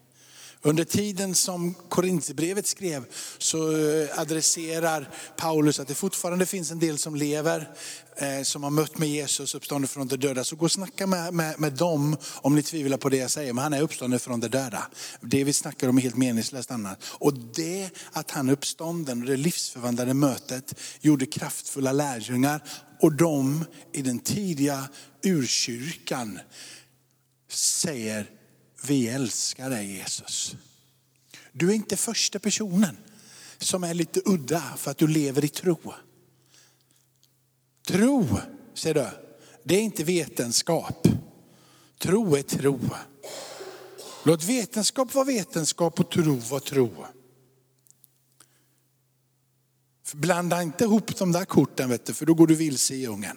Under 0.63 0.85
tiden 0.85 1.35
som 1.35 1.75
Korintierbrevet 1.89 2.67
skrev 2.67 3.05
så 3.39 3.77
eh, 3.77 4.21
adresserar 4.21 5.11
Paulus 5.37 5.81
att 5.81 5.89
det 5.89 5.95
fortfarande 5.95 6.47
finns 6.47 6.71
en 6.71 6.79
del 6.79 6.99
som 6.99 7.15
lever, 7.15 7.71
eh, 8.17 8.43
som 8.43 8.63
har 8.63 8.71
mött 8.71 8.99
med 8.99 9.09
Jesus 9.09 9.55
uppstånden 9.55 9.89
från 9.89 10.09
de 10.09 10.17
döda. 10.17 10.45
Så 10.45 10.57
gå 10.57 10.65
och 10.65 10.73
snacka 10.73 11.07
med, 11.07 11.35
med, 11.35 11.61
med 11.61 11.73
dem 11.73 12.17
om 12.35 12.55
ni 12.55 12.63
tvivlar 12.63 12.97
på 12.97 13.09
det 13.09 13.17
jag 13.17 13.31
säger. 13.31 13.53
Men 13.53 13.63
han 13.63 13.73
är 13.73 13.83
uppstånden 13.83 14.21
från 14.21 14.41
de 14.41 14.49
döda. 14.49 14.87
Det 15.21 15.45
vi 15.45 15.53
snackar 15.53 15.89
om 15.89 15.99
är 15.99 16.03
helt 16.03 16.17
meningslöst 16.17 16.71
annat. 16.71 16.99
Och 17.05 17.35
det 17.35 17.91
att 18.13 18.31
han 18.31 18.49
är 18.49 18.53
uppstånden 18.53 19.23
och 19.23 19.29
det 19.29 19.37
livsförvandlade 19.37 20.15
mötet 20.15 20.75
gjorde 21.01 21.27
kraftfulla 21.27 21.93
lärjungar. 21.93 22.63
Och 23.01 23.13
de 23.13 23.65
i 23.93 24.03
den 24.03 24.19
tidiga 24.19 24.89
urkyrkan 25.23 26.39
säger 27.53 28.38
vi 28.83 29.09
älskar 29.09 29.71
dig 29.71 29.97
Jesus. 29.97 30.57
Du 31.53 31.71
är 31.71 31.75
inte 31.75 31.97
första 31.97 32.39
personen 32.39 32.97
som 33.59 33.85
är 33.85 33.95
lite 33.95 34.21
udda 34.25 34.63
för 34.77 34.91
att 34.91 34.99
du 34.99 35.07
lever 35.07 35.45
i 35.45 35.49
tro. 35.49 35.95
Tro, 37.87 38.27
ser 38.75 38.95
du, 38.95 39.07
det 39.65 39.75
är 39.75 39.81
inte 39.81 40.05
vetenskap. 40.05 41.09
Tro 41.99 42.37
är 42.37 42.43
tro. 42.43 42.81
Låt 44.25 44.45
vetenskap 44.45 45.15
vara 45.15 45.25
vetenskap 45.25 46.01
och 46.01 46.11
tro 46.11 46.35
vara 46.35 46.61
tro. 46.61 47.07
Blanda 50.13 50.63
inte 50.63 50.85
ihop 50.85 51.17
de 51.19 51.33
där 51.33 51.45
korten, 51.45 51.89
vet 51.89 52.07
du, 52.07 52.15
för 52.15 52.27
då 52.27 52.35
går 52.35 52.47
du 52.47 52.55
vilse 52.55 52.95
i 52.95 53.01
djungeln. 53.01 53.37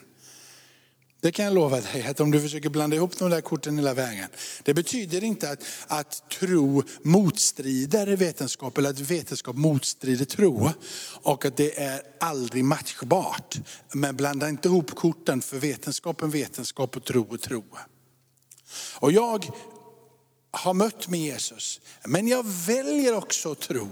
Det 1.22 1.32
kan 1.32 1.44
jag 1.44 1.54
lova 1.54 1.80
dig, 1.80 2.06
att 2.06 2.20
om 2.20 2.30
du 2.30 2.40
försöker 2.40 2.68
blanda 2.68 2.96
ihop 2.96 3.18
de 3.18 3.30
där 3.30 3.40
korten 3.40 3.78
hela 3.78 3.94
vägen. 3.94 4.28
Det 4.62 4.74
betyder 4.74 5.24
inte 5.24 5.50
att, 5.50 5.64
att 5.86 6.30
tro 6.30 6.82
motstrider 7.02 8.06
vetenskap 8.06 8.78
eller 8.78 8.90
att 8.90 9.00
vetenskap 9.00 9.56
motstrider 9.56 10.24
tro. 10.24 10.70
Och 11.22 11.44
att 11.44 11.56
det 11.56 11.82
är 11.82 12.02
aldrig 12.20 12.64
matchbart. 12.64 13.58
Men 13.92 14.16
blanda 14.16 14.48
inte 14.48 14.68
ihop 14.68 14.94
korten 14.94 15.42
för 15.42 15.58
vetenskapen 15.58 16.30
vetenskap 16.30 16.96
och 16.96 17.04
tro 17.04 17.26
och 17.34 17.40
tro. 17.40 17.64
Och 18.94 19.12
jag 19.12 19.46
har 20.50 20.74
mött 20.74 21.08
med 21.08 21.20
Jesus, 21.20 21.80
men 22.04 22.28
jag 22.28 22.46
väljer 22.46 23.14
också 23.14 23.52
att 23.52 23.60
tro. 23.60 23.88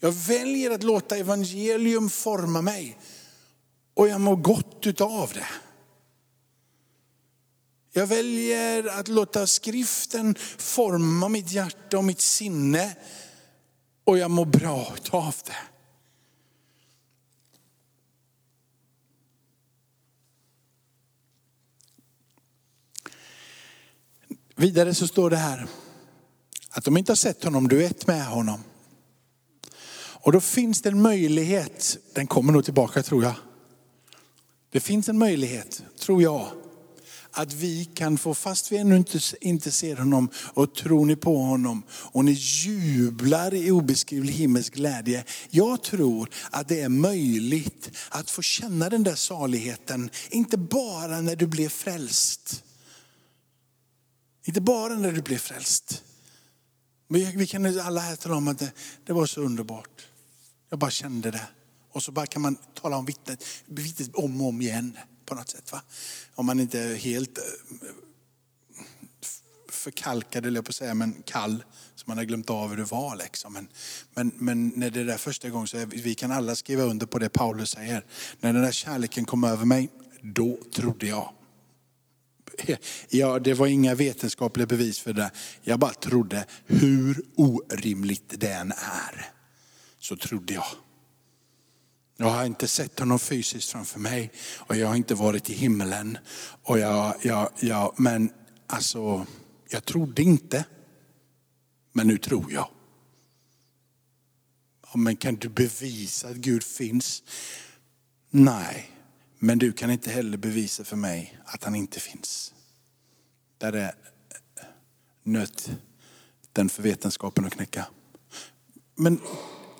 Jag 0.00 0.12
väljer 0.12 0.70
att 0.70 0.82
låta 0.82 1.16
evangelium 1.16 2.10
forma 2.10 2.62
mig. 2.62 2.98
Och 3.94 4.08
jag 4.08 4.20
mår 4.20 4.36
gott 4.36 4.86
utav 4.86 5.30
det. 5.34 5.46
Jag 7.96 8.06
väljer 8.06 8.86
att 8.86 9.08
låta 9.08 9.46
skriften 9.46 10.34
forma 10.58 11.28
mitt 11.28 11.52
hjärta 11.52 11.98
och 11.98 12.04
mitt 12.04 12.20
sinne. 12.20 12.96
Och 14.04 14.18
jag 14.18 14.30
mår 14.30 14.44
bra 14.44 14.94
av 15.10 15.34
det. 15.44 15.56
Vidare 24.54 24.94
så 24.94 25.06
står 25.06 25.30
det 25.30 25.36
här 25.36 25.66
att 26.70 26.84
de 26.84 26.96
inte 26.96 27.12
har 27.12 27.16
sett 27.16 27.44
honom, 27.44 27.68
du 27.68 27.84
är 27.84 27.90
ett 27.90 28.06
med 28.06 28.26
honom. 28.26 28.64
Och 29.96 30.32
då 30.32 30.40
finns 30.40 30.82
det 30.82 30.88
en 30.88 31.02
möjlighet, 31.02 31.96
den 32.14 32.26
kommer 32.26 32.52
nog 32.52 32.64
tillbaka 32.64 33.02
tror 33.02 33.22
jag. 33.24 33.34
Det 34.70 34.80
finns 34.80 35.08
en 35.08 35.18
möjlighet, 35.18 35.82
tror 35.98 36.22
jag, 36.22 36.65
att 37.36 37.52
vi 37.52 37.84
kan 37.84 38.18
få, 38.18 38.34
fast 38.34 38.72
vi 38.72 38.76
ännu 38.76 38.96
inte, 38.96 39.20
inte 39.40 39.70
ser 39.72 39.96
honom 39.96 40.30
och 40.36 40.74
tror 40.74 41.06
ni 41.06 41.16
på 41.16 41.36
honom 41.36 41.82
och 41.90 42.24
ni 42.24 42.32
jublar 42.32 43.54
i 43.54 43.70
obeskrivlig 43.70 44.32
himmelsk 44.32 44.74
glädje. 44.74 45.24
Jag 45.50 45.82
tror 45.82 46.28
att 46.50 46.68
det 46.68 46.80
är 46.80 46.88
möjligt 46.88 47.90
att 48.08 48.30
få 48.30 48.42
känna 48.42 48.88
den 48.88 49.02
där 49.02 49.14
saligheten, 49.14 50.10
inte 50.30 50.56
bara 50.56 51.20
när 51.20 51.36
du 51.36 51.46
blir 51.46 51.68
frälst. 51.68 52.64
Inte 54.44 54.60
bara 54.60 54.94
när 54.94 55.12
du 55.12 55.22
blir 55.22 55.38
frälst. 55.38 56.02
Men 57.08 57.38
vi 57.38 57.46
kan 57.46 57.80
alla 57.80 58.00
här 58.00 58.16
tala 58.16 58.36
om 58.36 58.48
att 58.48 58.58
det, 58.58 58.72
det 59.06 59.12
var 59.12 59.26
så 59.26 59.40
underbart. 59.40 60.06
Jag 60.70 60.78
bara 60.78 60.90
kände 60.90 61.30
det. 61.30 61.46
Och 61.92 62.02
så 62.02 62.12
bara 62.12 62.26
kan 62.26 62.42
man 62.42 62.56
tala 62.80 62.96
om 62.96 63.04
vittnet, 63.04 63.44
vittnet 63.66 64.14
om 64.14 64.40
och 64.40 64.48
om 64.48 64.60
igen 64.60 64.98
på 65.26 65.34
något 65.34 65.50
sätt. 65.50 65.72
Va? 65.72 65.82
Om 66.34 66.46
man 66.46 66.60
inte 66.60 66.80
är 66.80 66.94
helt 66.94 67.38
eh, 67.38 67.44
förkalkad, 69.68 70.46
eller 70.46 70.56
jag 70.56 70.64
på 70.64 70.68
att 70.68 70.74
säga, 70.74 70.94
men 70.94 71.22
kall. 71.24 71.64
Så 71.94 72.04
man 72.06 72.16
har 72.16 72.24
glömt 72.24 72.50
av 72.50 72.70
hur 72.70 72.76
det 72.76 72.84
var. 72.84 73.16
Liksom. 73.16 73.52
Men, 73.52 73.68
men, 74.14 74.32
men 74.36 74.68
när 74.68 74.90
det 74.90 75.12
är 75.12 75.18
första 75.18 75.50
gången 75.50 75.66
så 75.66 75.78
är, 75.78 75.86
vi 75.86 76.14
kan 76.14 76.32
alla 76.32 76.54
skriva 76.54 76.82
under 76.82 77.06
på 77.06 77.18
det 77.18 77.28
Paulus 77.28 77.70
säger. 77.70 78.04
När 78.40 78.52
den 78.52 78.62
där 78.62 78.72
kärleken 78.72 79.24
kom 79.24 79.44
över 79.44 79.64
mig, 79.64 79.90
då 80.22 80.58
trodde 80.74 81.06
jag. 81.06 81.32
Ja, 83.08 83.38
det 83.38 83.54
var 83.54 83.66
inga 83.66 83.94
vetenskapliga 83.94 84.66
bevis 84.66 84.98
för 84.98 85.12
det. 85.12 85.30
Jag 85.62 85.78
bara 85.78 85.94
trodde, 85.94 86.46
hur 86.66 87.22
orimligt 87.36 88.40
det 88.40 88.52
än 88.52 88.72
är, 88.72 89.30
så 89.98 90.16
trodde 90.16 90.54
jag. 90.54 90.66
Jag 92.16 92.26
har 92.26 92.44
inte 92.44 92.68
sett 92.68 92.98
honom 92.98 93.18
fysiskt 93.18 93.70
framför 93.70 94.00
mig 94.00 94.32
och 94.58 94.76
jag 94.76 94.88
har 94.88 94.96
inte 94.96 95.14
varit 95.14 95.50
i 95.50 95.54
himlen. 95.54 96.18
Och 96.62 96.78
jag, 96.78 97.14
jag, 97.22 97.50
jag, 97.60 97.94
men 97.96 98.30
alltså, 98.66 99.26
jag 99.68 99.84
trodde 99.84 100.22
inte. 100.22 100.64
Men 101.92 102.06
nu 102.06 102.18
tror 102.18 102.52
jag. 102.52 102.68
Ja, 104.82 104.96
men 104.96 105.16
kan 105.16 105.36
du 105.36 105.48
bevisa 105.48 106.28
att 106.28 106.36
Gud 106.36 106.62
finns? 106.62 107.22
Nej, 108.30 108.90
men 109.38 109.58
du 109.58 109.72
kan 109.72 109.90
inte 109.90 110.10
heller 110.10 110.38
bevisa 110.38 110.84
för 110.84 110.96
mig 110.96 111.38
att 111.44 111.64
han 111.64 111.74
inte 111.74 112.00
finns. 112.00 112.54
Där 113.58 113.72
är 113.72 113.94
nöt 115.22 115.70
den 116.52 116.68
för 116.68 116.82
vetenskapen 116.82 117.44
att 117.44 117.52
knäcka. 117.52 117.86
Men 118.94 119.20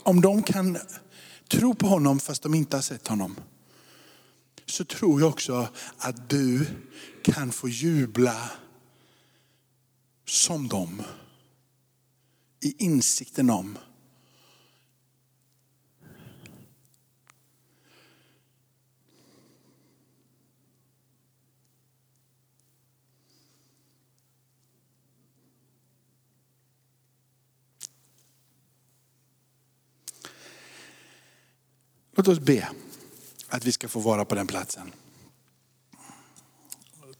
om 0.02 0.20
de 0.20 0.42
kan 0.42 0.78
tro 1.48 1.74
på 1.74 1.86
honom 1.86 2.20
fast 2.20 2.42
de 2.42 2.54
inte 2.54 2.76
har 2.76 2.82
sett 2.82 3.08
honom. 3.08 3.36
Så 4.66 4.84
tror 4.84 5.20
jag 5.20 5.28
också 5.30 5.68
att 5.98 6.30
du 6.30 6.66
kan 7.22 7.52
få 7.52 7.68
jubla 7.68 8.50
som 10.26 10.68
dem. 10.68 11.02
I 12.60 12.84
insikten 12.84 13.50
om 13.50 13.78
Låt 32.16 32.28
oss 32.28 32.38
be 32.38 32.68
att 33.48 33.64
vi 33.64 33.72
ska 33.72 33.88
få 33.88 34.00
vara 34.00 34.24
på 34.24 34.34
den 34.34 34.46
platsen. 34.46 34.92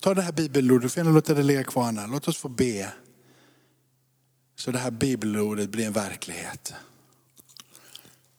Ta 0.01 0.15
det 0.15 0.23
här 0.23 0.33
bibelordet, 0.33 0.83
du 0.83 0.89
får 0.89 1.01
gärna 1.01 1.15
låta 1.15 1.35
det 1.35 1.43
ligga 1.43 1.65
kvar 1.65 1.93
här. 1.93 2.09
Låt 2.09 2.29
oss 2.29 2.37
få 2.37 2.49
be 2.49 2.93
så 4.57 4.71
det 4.71 4.79
här 4.79 4.91
bibelordet 4.91 5.71
blir 5.71 5.87
en 5.87 5.93
verklighet. 5.93 6.73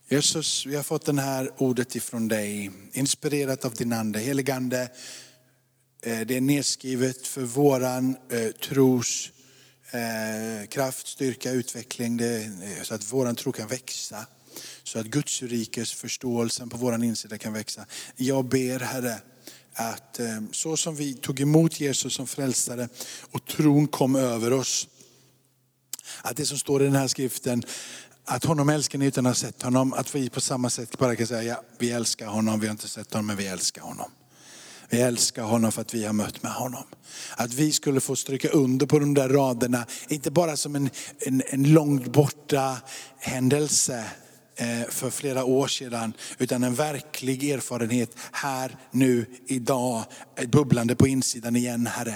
Jesus, 0.07 0.65
vi 0.65 0.75
har 0.75 0.83
fått 0.83 1.05
det 1.05 1.21
här 1.21 1.51
ordet 1.57 1.95
ifrån 1.95 2.27
dig, 2.27 2.71
inspirerat 2.91 3.65
av 3.65 3.73
din 3.73 3.93
ande. 3.93 4.19
Heligande, 4.19 4.81
eh, 6.01 6.19
det 6.19 6.37
är 6.37 6.41
nedskrivet 6.41 7.27
för 7.27 7.41
våran 7.41 8.17
eh, 8.29 8.51
tros 8.51 9.31
eh, 9.91 10.67
kraft, 10.67 11.07
styrka, 11.07 11.51
utveckling, 11.51 12.19
så 12.83 12.95
att 12.95 13.13
våran 13.13 13.35
tro 13.35 13.51
kan 13.51 13.67
växa. 13.67 14.25
Så 14.83 14.99
att 14.99 15.05
Guds 15.05 15.41
rikes 15.41 15.93
förståelsen 15.93 16.69
på 16.69 16.77
vår 16.77 17.03
insida 17.03 17.37
kan 17.37 17.53
växa. 17.53 17.85
Jag 18.15 18.45
ber 18.45 18.79
Herre, 18.79 19.21
att 19.73 20.19
eh, 20.19 20.41
så 20.51 20.77
som 20.77 20.95
vi 20.95 21.13
tog 21.13 21.39
emot 21.39 21.79
Jesus 21.79 22.13
som 22.13 22.27
frälsare 22.27 22.89
och 23.31 23.45
tron 23.45 23.87
kom 23.87 24.15
över 24.15 24.53
oss. 24.53 24.87
Att 26.21 26.37
det 26.37 26.45
som 26.45 26.57
står 26.57 26.81
i 26.81 26.85
den 26.85 26.95
här 26.95 27.07
skriften, 27.07 27.63
att 28.25 28.45
honom 28.45 28.69
älskar 28.69 28.99
ni 28.99 29.05
utan 29.05 29.25
att 29.25 29.29
ha 29.29 29.35
sett 29.47 29.61
honom. 29.61 29.93
Att 29.93 30.15
vi 30.15 30.29
på 30.29 30.41
samma 30.41 30.69
sätt 30.69 30.97
bara 30.97 31.15
kan 31.15 31.27
säga, 31.27 31.43
ja, 31.43 31.63
vi 31.77 31.91
älskar 31.91 32.27
honom, 32.27 32.59
vi 32.59 32.67
har 32.67 32.71
inte 32.71 32.87
sett 32.87 33.13
honom 33.13 33.25
men 33.25 33.35
vi 33.35 33.47
älskar 33.47 33.81
honom. 33.81 34.11
Vi 34.89 35.01
älskar 35.01 35.43
honom 35.43 35.71
för 35.71 35.81
att 35.81 35.93
vi 35.93 36.05
har 36.05 36.13
mött 36.13 36.43
med 36.43 36.51
honom. 36.51 36.83
Att 37.35 37.53
vi 37.53 37.71
skulle 37.71 37.99
få 37.99 38.15
stryka 38.15 38.49
under 38.49 38.85
på 38.85 38.99
de 38.99 39.13
där 39.13 39.29
raderna, 39.29 39.85
inte 40.07 40.31
bara 40.31 40.57
som 40.57 40.75
en, 40.75 40.89
en, 41.19 41.43
en 41.47 41.73
långt 41.73 42.07
borta 42.07 42.77
händelse, 43.19 44.05
Eh, 44.59 44.89
för 44.89 45.09
flera 45.09 45.45
år 45.45 45.67
sedan, 45.67 46.13
utan 46.37 46.63
en 46.63 46.75
verklig 46.75 47.49
erfarenhet 47.49 48.11
här, 48.31 48.77
nu, 48.91 49.25
idag, 49.47 50.03
ett 50.35 50.51
bubblande 50.51 50.95
på 50.95 51.07
insidan 51.07 51.55
igen 51.55 51.87
Herre. 51.87 52.15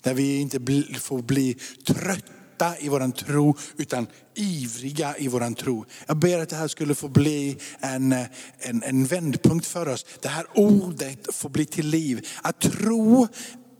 Där 0.00 0.14
vi 0.14 0.40
inte 0.40 0.60
får 1.00 1.22
bli 1.22 1.56
trötta 1.86 2.78
i 2.78 2.88
våran 2.88 3.12
tro, 3.12 3.56
utan 3.76 4.06
ivriga 4.34 5.16
i 5.18 5.28
våran 5.28 5.54
tro. 5.54 5.84
Jag 6.06 6.16
ber 6.16 6.38
att 6.38 6.48
det 6.48 6.56
här 6.56 6.68
skulle 6.68 6.94
få 6.94 7.08
bli 7.08 7.56
en, 7.80 8.12
eh, 8.12 8.26
en, 8.58 8.82
en 8.82 9.04
vändpunkt 9.04 9.66
för 9.66 9.88
oss. 9.88 10.06
Det 10.20 10.28
här 10.28 10.46
ordet 10.54 11.34
får 11.34 11.48
bli 11.48 11.66
till 11.66 11.86
liv. 11.86 12.28
Att 12.42 12.60
tro 12.60 13.28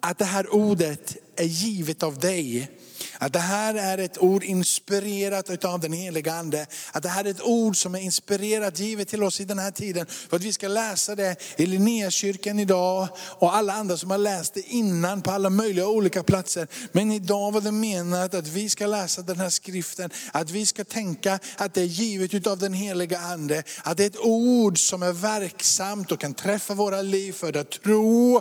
att 0.01 0.19
det 0.19 0.25
här 0.25 0.55
ordet 0.55 1.17
är 1.37 1.45
givet 1.45 2.03
av 2.03 2.19
dig 2.19 2.71
att 3.19 3.33
det 3.33 3.39
här 3.39 3.75
är 3.75 3.99
ett 3.99 4.19
ord 4.19 4.45
inspirerat 4.45 5.65
av 5.65 5.81
den 5.81 5.93
heliga 5.93 6.33
Ande. 6.33 6.67
Att 6.93 7.03
det 7.03 7.09
här 7.09 7.25
är 7.25 7.31
ett 7.31 7.43
ord 7.43 7.77
som 7.77 7.95
är 7.95 7.99
inspirerat, 7.99 8.79
givet 8.79 9.09
till 9.09 9.23
oss 9.23 9.41
i 9.41 9.45
den 9.45 9.59
här 9.59 9.71
tiden. 9.71 10.07
För 10.07 10.37
att 10.37 10.43
vi 10.43 10.53
ska 10.53 10.69
läsa 10.69 11.15
det 11.15 11.37
i 11.57 11.67
Linnéakyrkan 11.67 12.59
idag 12.59 13.09
och 13.17 13.57
alla 13.57 13.73
andra 13.73 13.97
som 13.97 14.11
har 14.11 14.19
läst 14.19 14.55
det 14.55 14.61
innan 14.61 15.23
på 15.23 15.31
alla 15.31 15.51
möjliga 15.51 15.89
olika 15.89 16.23
platser. 16.23 16.69
Men 16.93 17.13
idag 17.13 17.53
var 17.53 17.61
det 17.61 17.73
menat 17.73 18.35
att 18.35 18.49
vi 18.49 18.69
ska 18.69 18.87
läsa 18.87 19.23
den 19.23 19.41
här 19.41 19.51
skriften, 19.51 20.11
att 20.33 20.51
vi 20.51 20.67
ska 20.67 20.85
tänka 20.85 21.39
att 21.57 21.75
det 21.75 21.81
är 21.81 21.85
givet 21.85 22.47
av 22.47 22.59
den 22.59 22.75
heliga 22.75 23.19
Ande. 23.19 23.63
Att 23.83 23.97
det 23.97 24.03
är 24.03 24.07
ett 24.07 24.21
ord 24.21 24.79
som 24.79 25.03
är 25.03 25.13
verksamt 25.13 26.13
och 26.13 26.21
kan 26.21 26.35
träffa 26.35 26.75
våra 26.75 27.03
liv, 27.03 27.33
föda 27.33 27.65
tro, 27.65 28.41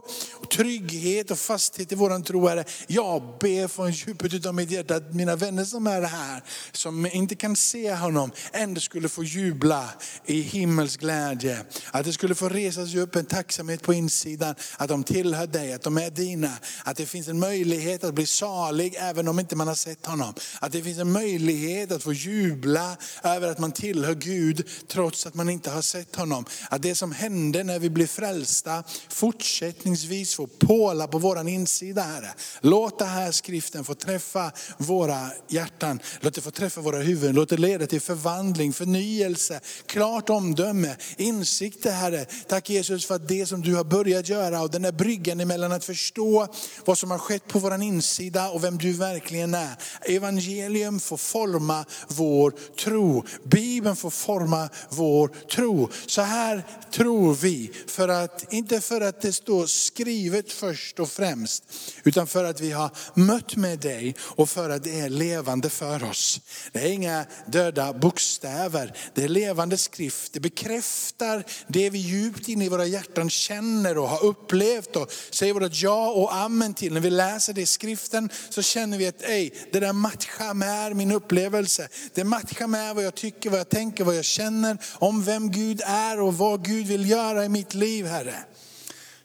trygghet 0.52 1.32
och 1.32 1.40
fasthet 1.40 1.92
i 1.92 1.96
våran 1.96 2.24
tro. 2.24 2.48
Herre. 2.48 2.66
Jag 2.88 3.22
ber 3.40 3.68
från 3.68 3.92
djupet 3.92 4.34
utav, 4.34 4.51
av 4.52 4.56
mitt 4.56 4.72
hjärta 4.72 4.96
att 4.96 5.14
mina 5.14 5.36
vänner 5.36 5.66
som 5.66 5.88
är 5.88 6.02
här, 6.02 6.44
som 6.72 7.06
inte 7.06 7.36
kan 7.36 7.56
se 7.56 7.94
honom, 7.94 8.32
ändå 8.54 8.82
skulle 8.82 9.10
få 9.10 9.24
jubla 9.24 9.90
i 10.26 10.42
himmels 10.42 10.98
glädje. 10.98 11.66
Att 11.92 12.06
det 12.06 12.14
skulle 12.14 12.36
få 12.36 12.50
resas 12.50 12.96
upp 12.96 13.16
en 13.16 13.26
tacksamhet 13.26 13.82
på 13.82 13.94
insidan, 13.94 14.56
att 14.78 14.90
de 14.90 15.04
tillhör 15.04 15.48
dig, 15.48 15.74
att 15.74 15.82
de 15.82 15.98
är 15.98 16.10
dina. 16.10 16.52
Att 16.84 16.98
det 16.98 17.06
finns 17.06 17.28
en 17.28 17.40
möjlighet 17.40 18.04
att 18.04 18.14
bli 18.14 18.26
salig 18.26 18.96
även 19.00 19.28
om 19.28 19.40
inte 19.40 19.56
man 19.56 19.68
har 19.68 19.76
sett 19.76 20.06
honom. 20.06 20.34
Att 20.60 20.72
det 20.72 20.82
finns 20.82 21.00
en 21.00 21.12
möjlighet 21.12 21.92
att 21.92 22.04
få 22.04 22.14
jubla 22.14 22.98
över 23.24 23.48
att 23.48 23.60
man 23.60 23.72
tillhör 23.72 24.16
Gud 24.16 24.70
trots 24.88 25.26
att 25.26 25.34
man 25.34 25.50
inte 25.50 25.70
har 25.70 25.82
sett 25.82 26.16
honom. 26.16 26.46
Att 26.70 26.82
det 26.82 26.96
som 26.96 27.12
hände 27.12 27.64
när 27.64 27.80
vi 27.80 27.90
blev 27.90 28.08
frälsta 28.08 28.84
fortsättningsvis 29.10 30.36
får 30.36 30.48
påla 30.48 31.08
på 31.08 31.18
våran 31.18 31.48
insida 31.48 32.02
Herre. 32.02 32.34
Låt 32.62 33.00
den 33.00 33.10
här 33.10 33.32
skriften 33.32 33.84
få 33.84 33.94
träffa 33.94 34.41
våra 34.78 35.30
hjärtan. 35.48 36.00
Låt 36.20 36.34
det 36.34 36.42
få 36.42 36.52
träffa 36.52 36.82
våra 36.82 36.98
huvuden. 36.98 37.36
Låt 37.36 37.50
det 37.50 37.58
leda 37.58 37.88
till 37.88 38.02
förvandling, 38.02 38.74
förnyelse, 38.74 39.60
klart 39.86 40.30
omdöme, 40.30 40.96
insikt 41.18 41.86
Herre. 41.86 42.26
Tack 42.48 42.70
Jesus 42.70 43.06
för 43.06 43.16
att 43.16 43.28
det 43.28 43.46
som 43.46 43.62
du 43.62 43.76
har 43.76 43.84
börjat 43.84 44.30
göra 44.30 44.62
och 44.62 44.72
den 44.72 44.82
där 44.82 44.92
bryggan 44.92 45.40
emellan 45.40 45.72
att 45.72 45.86
förstå 45.86 46.48
vad 46.86 46.98
som 46.98 47.12
har 47.12 47.18
skett 47.18 47.48
på 47.48 47.60
vår 47.60 47.82
insida 47.82 48.50
och 48.50 48.64
vem 48.64 48.78
du 48.78 48.94
verkligen 48.94 49.54
är. 49.54 49.76
Evangelium 50.02 51.00
får 51.00 51.18
forma 51.18 51.86
vår 52.08 52.54
tro. 52.84 53.24
Bibeln 53.44 53.96
får 53.96 54.10
forma 54.10 54.70
vår 54.90 55.28
tro. 55.28 55.90
Så 56.08 56.22
här 56.22 56.64
tror 56.92 57.36
vi, 57.36 57.72
för 57.88 58.08
att, 58.08 58.54
inte 58.54 58.82
för 58.82 59.02
att 59.02 59.22
det 59.22 59.34
står 59.34 59.66
skrivet 59.66 60.52
först 60.52 61.00
och 61.00 61.10
främst, 61.10 61.64
utan 62.04 62.28
för 62.28 62.44
att 62.44 62.62
vi 62.62 62.72
har 62.72 62.90
mött 63.14 63.56
med 63.56 63.80
dig 63.80 64.16
och 64.36 64.50
för 64.50 64.70
att 64.70 64.84
det 64.84 65.00
är 65.00 65.10
levande 65.10 65.70
för 65.70 66.04
oss. 66.04 66.42
Det 66.72 66.80
är 66.80 66.92
inga 66.92 67.26
döda 67.46 67.94
bokstäver, 67.94 68.98
det 69.14 69.24
är 69.24 69.28
levande 69.28 69.78
skrift. 69.78 70.34
Det 70.34 70.40
bekräftar 70.40 71.44
det 71.68 71.90
vi 71.90 71.98
djupt 71.98 72.50
inne 72.50 72.66
i 72.66 72.70
våra 72.70 72.86
hjärtan 72.86 73.30
känner 73.30 73.98
och 73.98 74.10
har 74.10 74.26
upplevt 74.26 74.96
och 74.96 75.12
säger 75.32 75.54
vårt 75.54 75.82
ja 75.82 76.12
och 76.12 76.36
amen 76.36 76.74
till. 76.74 76.94
När 76.94 77.02
vi 77.02 77.10
läser 77.10 77.54
det 77.54 77.62
i 77.62 77.66
skriften 77.66 78.30
så 78.50 78.62
känner 78.62 78.98
vi 78.98 79.08
att 79.08 79.22
ej, 79.22 79.54
det 79.72 79.80
där 79.80 79.94
matchar 79.94 80.54
med 80.54 80.96
min 80.96 81.12
upplevelse. 81.12 81.88
Det 82.14 82.24
matchar 82.24 82.68
med 82.68 82.96
vad 82.96 83.04
jag 83.04 83.16
tycker, 83.16 83.50
vad 83.50 83.60
jag 83.60 83.70
tänker, 83.70 84.04
vad 84.04 84.16
jag 84.16 84.26
känner 84.26 84.78
om 84.94 85.24
vem 85.24 85.52
Gud 85.52 85.82
är 85.86 86.20
och 86.20 86.38
vad 86.38 86.66
Gud 86.66 86.88
vill 86.88 87.10
göra 87.10 87.46
i 87.46 87.50
mitt 87.50 87.74
liv 87.74 88.06
Herre. 88.06 88.36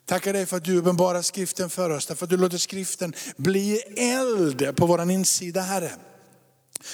Tackar 0.06 0.32
dig 0.32 0.46
för 0.46 0.56
att 0.56 0.64
du 0.64 0.76
uppenbarar 0.76 1.22
skriften 1.22 1.70
för 1.70 1.90
oss, 1.90 2.06
därför 2.06 2.26
att 2.26 2.30
du 2.30 2.36
låter 2.36 2.58
skriften 2.58 3.14
bli 3.36 3.80
eld 3.96 4.76
på 4.76 4.86
vår 4.86 5.10
insida 5.10 5.60
Herre. 5.60 5.90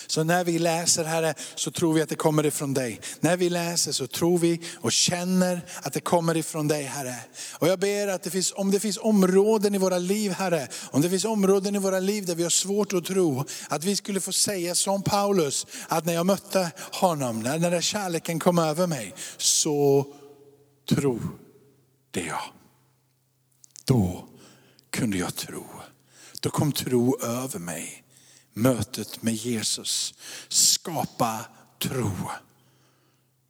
Så 0.06 0.24
när 0.24 0.44
vi 0.44 0.58
läser 0.58 1.04
Herre 1.04 1.34
så 1.54 1.70
tror 1.70 1.94
vi 1.94 2.02
att 2.02 2.08
det 2.08 2.14
kommer 2.14 2.46
ifrån 2.46 2.74
dig. 2.74 3.00
När 3.20 3.36
vi 3.36 3.50
läser 3.50 3.92
så 3.92 4.06
tror 4.06 4.38
vi 4.38 4.60
och 4.80 4.92
känner 4.92 5.60
att 5.82 5.92
det 5.92 6.00
kommer 6.00 6.36
ifrån 6.36 6.68
dig 6.68 6.82
Herre. 6.82 7.14
Och 7.58 7.68
jag 7.68 7.78
ber 7.78 8.08
att 8.08 8.22
det 8.22 8.30
finns, 8.30 8.52
om 8.52 8.70
det 8.70 8.80
finns 8.80 8.98
områden 8.98 9.74
i 9.74 9.78
våra 9.78 9.98
liv 9.98 10.30
Herre, 10.30 10.68
om 10.90 11.02
det 11.02 11.10
finns 11.10 11.24
områden 11.24 11.76
i 11.76 11.78
våra 11.78 12.00
liv 12.00 12.26
där 12.26 12.34
vi 12.34 12.42
har 12.42 12.50
svårt 12.50 12.92
att 12.92 13.04
tro, 13.04 13.44
att 13.68 13.84
vi 13.84 13.96
skulle 13.96 14.20
få 14.20 14.32
säga 14.32 14.74
som 14.74 15.02
Paulus, 15.02 15.66
att 15.88 16.04
när 16.04 16.14
jag 16.14 16.26
mötte 16.26 16.70
honom, 16.92 17.40
när 17.40 17.58
den 17.58 17.72
där 17.72 17.80
kärleken 17.80 18.38
kom 18.38 18.58
över 18.58 18.86
mig, 18.86 19.14
så 19.36 20.06
tro 20.88 21.20
det 22.10 22.24
jag. 22.24 22.61
Då 23.92 24.24
kunde 24.90 25.18
jag 25.18 25.34
tro. 25.34 25.66
Då 26.40 26.50
kom 26.50 26.72
tro 26.72 27.20
över 27.22 27.58
mig 27.58 28.04
mötet 28.54 29.22
med 29.22 29.34
Jesus. 29.34 30.14
Skapa 30.48 31.40
tro. 31.82 32.10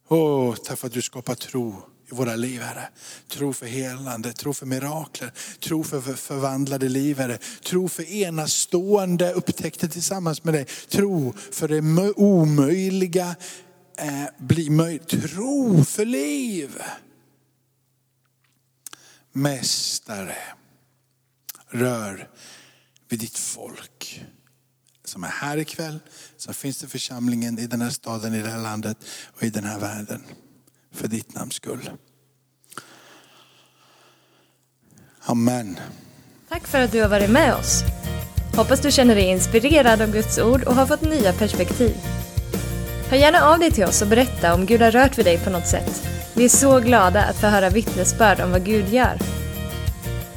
Åh, 0.07 0.55
tack 0.55 0.79
för 0.79 0.87
att 0.87 0.93
du 0.93 1.01
skapar 1.01 1.35
tro 1.35 1.75
i 2.11 2.15
våra 2.15 2.35
liv 2.35 2.61
Herre. 2.61 2.89
Tro 3.27 3.53
för 3.53 3.65
helande, 3.65 4.33
tro 4.33 4.53
för 4.53 4.65
mirakler, 4.65 5.31
tro 5.59 5.83
för 5.83 6.01
förvandlade 6.01 6.89
liv 6.89 7.17
Herre. 7.17 7.37
Tro 7.63 7.89
för 7.89 8.03
enastående 8.03 9.33
upptäckter 9.33 9.87
tillsammans 9.87 10.43
med 10.43 10.53
dig. 10.53 10.65
Tro 10.89 11.33
för 11.51 11.67
det 11.67 12.13
omöjliga 12.15 13.35
eh, 13.97 14.25
blir 14.37 14.69
möjligt. 14.69 15.07
Tro 15.07 15.83
för 15.83 16.05
liv. 16.05 16.81
Mästare, 19.35 20.35
rör 21.69 22.29
vid 23.09 23.19
ditt 23.19 23.37
folk 23.37 24.25
som 25.05 25.23
är 25.23 25.27
här 25.27 25.57
ikväll, 25.57 25.99
som 26.37 26.53
finns 26.53 26.83
i 26.83 26.87
församlingen 26.87 27.59
i 27.59 27.67
den 27.67 27.81
här 27.81 27.89
staden, 27.89 28.33
i 28.33 28.41
det 28.41 28.49
här 28.49 28.61
landet 28.61 28.97
och 29.35 29.43
i 29.43 29.49
den 29.49 29.63
här 29.63 29.79
världen. 29.79 30.23
För 30.91 31.07
ditt 31.07 31.35
namns 31.35 31.53
skull. 31.53 31.89
Amen. 35.25 35.79
Tack 36.49 36.67
för 36.67 36.79
att 36.79 36.91
du 36.91 37.01
har 37.01 37.09
varit 37.09 37.29
med 37.29 37.55
oss. 37.55 37.83
Hoppas 38.55 38.81
du 38.81 38.91
känner 38.91 39.15
dig 39.15 39.23
inspirerad 39.23 40.01
av 40.01 40.11
Guds 40.11 40.37
ord 40.37 40.63
och 40.63 40.75
har 40.75 40.85
fått 40.85 41.01
nya 41.01 41.33
perspektiv. 41.33 41.95
Hör 43.09 43.17
gärna 43.17 43.41
av 43.41 43.59
dig 43.59 43.71
till 43.71 43.83
oss 43.83 44.01
och 44.01 44.07
berätta 44.07 44.53
om 44.53 44.65
Gud 44.65 44.81
har 44.81 44.91
rört 44.91 45.17
vid 45.17 45.25
dig 45.25 45.37
på 45.37 45.49
något 45.49 45.67
sätt. 45.67 46.22
Vi 46.35 46.45
är 46.45 46.49
så 46.49 46.79
glada 46.79 47.23
att 47.23 47.35
få 47.35 47.47
höra 47.47 47.69
vittnesbörd 47.69 48.41
om 48.41 48.51
vad 48.51 48.65
Gud 48.65 48.89
gör. 48.89 49.17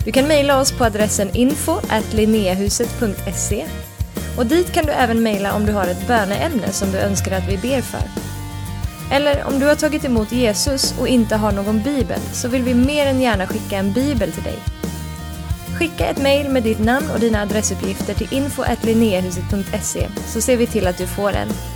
Du 0.05 0.13
kan 0.13 0.29
mejla 0.29 0.61
oss 0.61 0.73
på 0.73 0.85
adressen 0.85 1.31
info 1.37 1.81
och 4.37 4.47
dit 4.47 4.73
kan 4.73 4.87
du 4.87 4.93
även 4.93 5.23
mejla 5.23 5.55
om 5.55 5.67
du 5.67 5.73
har 5.73 5.87
ett 5.87 6.07
böneämne 6.07 6.73
som 6.73 6.93
du 6.93 6.99
önskar 6.99 7.33
att 7.33 7.49
vi 7.49 7.57
ber 7.57 7.81
för. 7.81 8.03
Eller 9.13 9.45
om 9.45 9.59
du 9.61 9.67
har 9.67 9.75
tagit 9.75 10.05
emot 10.05 10.33
Jesus 10.33 10.95
och 10.99 11.09
inte 11.09 11.37
har 11.37 11.53
någon 11.53 11.83
bibel 11.83 12.21
så 12.33 12.49
vill 12.49 12.63
vi 12.63 12.75
mer 12.75 13.07
än 13.07 13.21
gärna 13.21 13.47
skicka 13.47 13.77
en 13.77 13.93
bibel 13.93 14.33
till 14.33 14.43
dig. 14.43 14.59
Skicka 15.79 16.07
ett 16.07 16.23
mejl 16.23 16.49
med 16.49 16.63
ditt 16.63 16.79
namn 16.79 17.11
och 17.15 17.21
dina 17.21 17.43
adressuppgifter 17.43 18.15
till 18.15 18.35
info 18.35 18.65
så 20.27 20.41
ser 20.41 20.57
vi 20.57 20.67
till 20.67 20.87
att 20.87 20.99
du 20.99 21.07
får 21.07 21.33
en. 21.33 21.76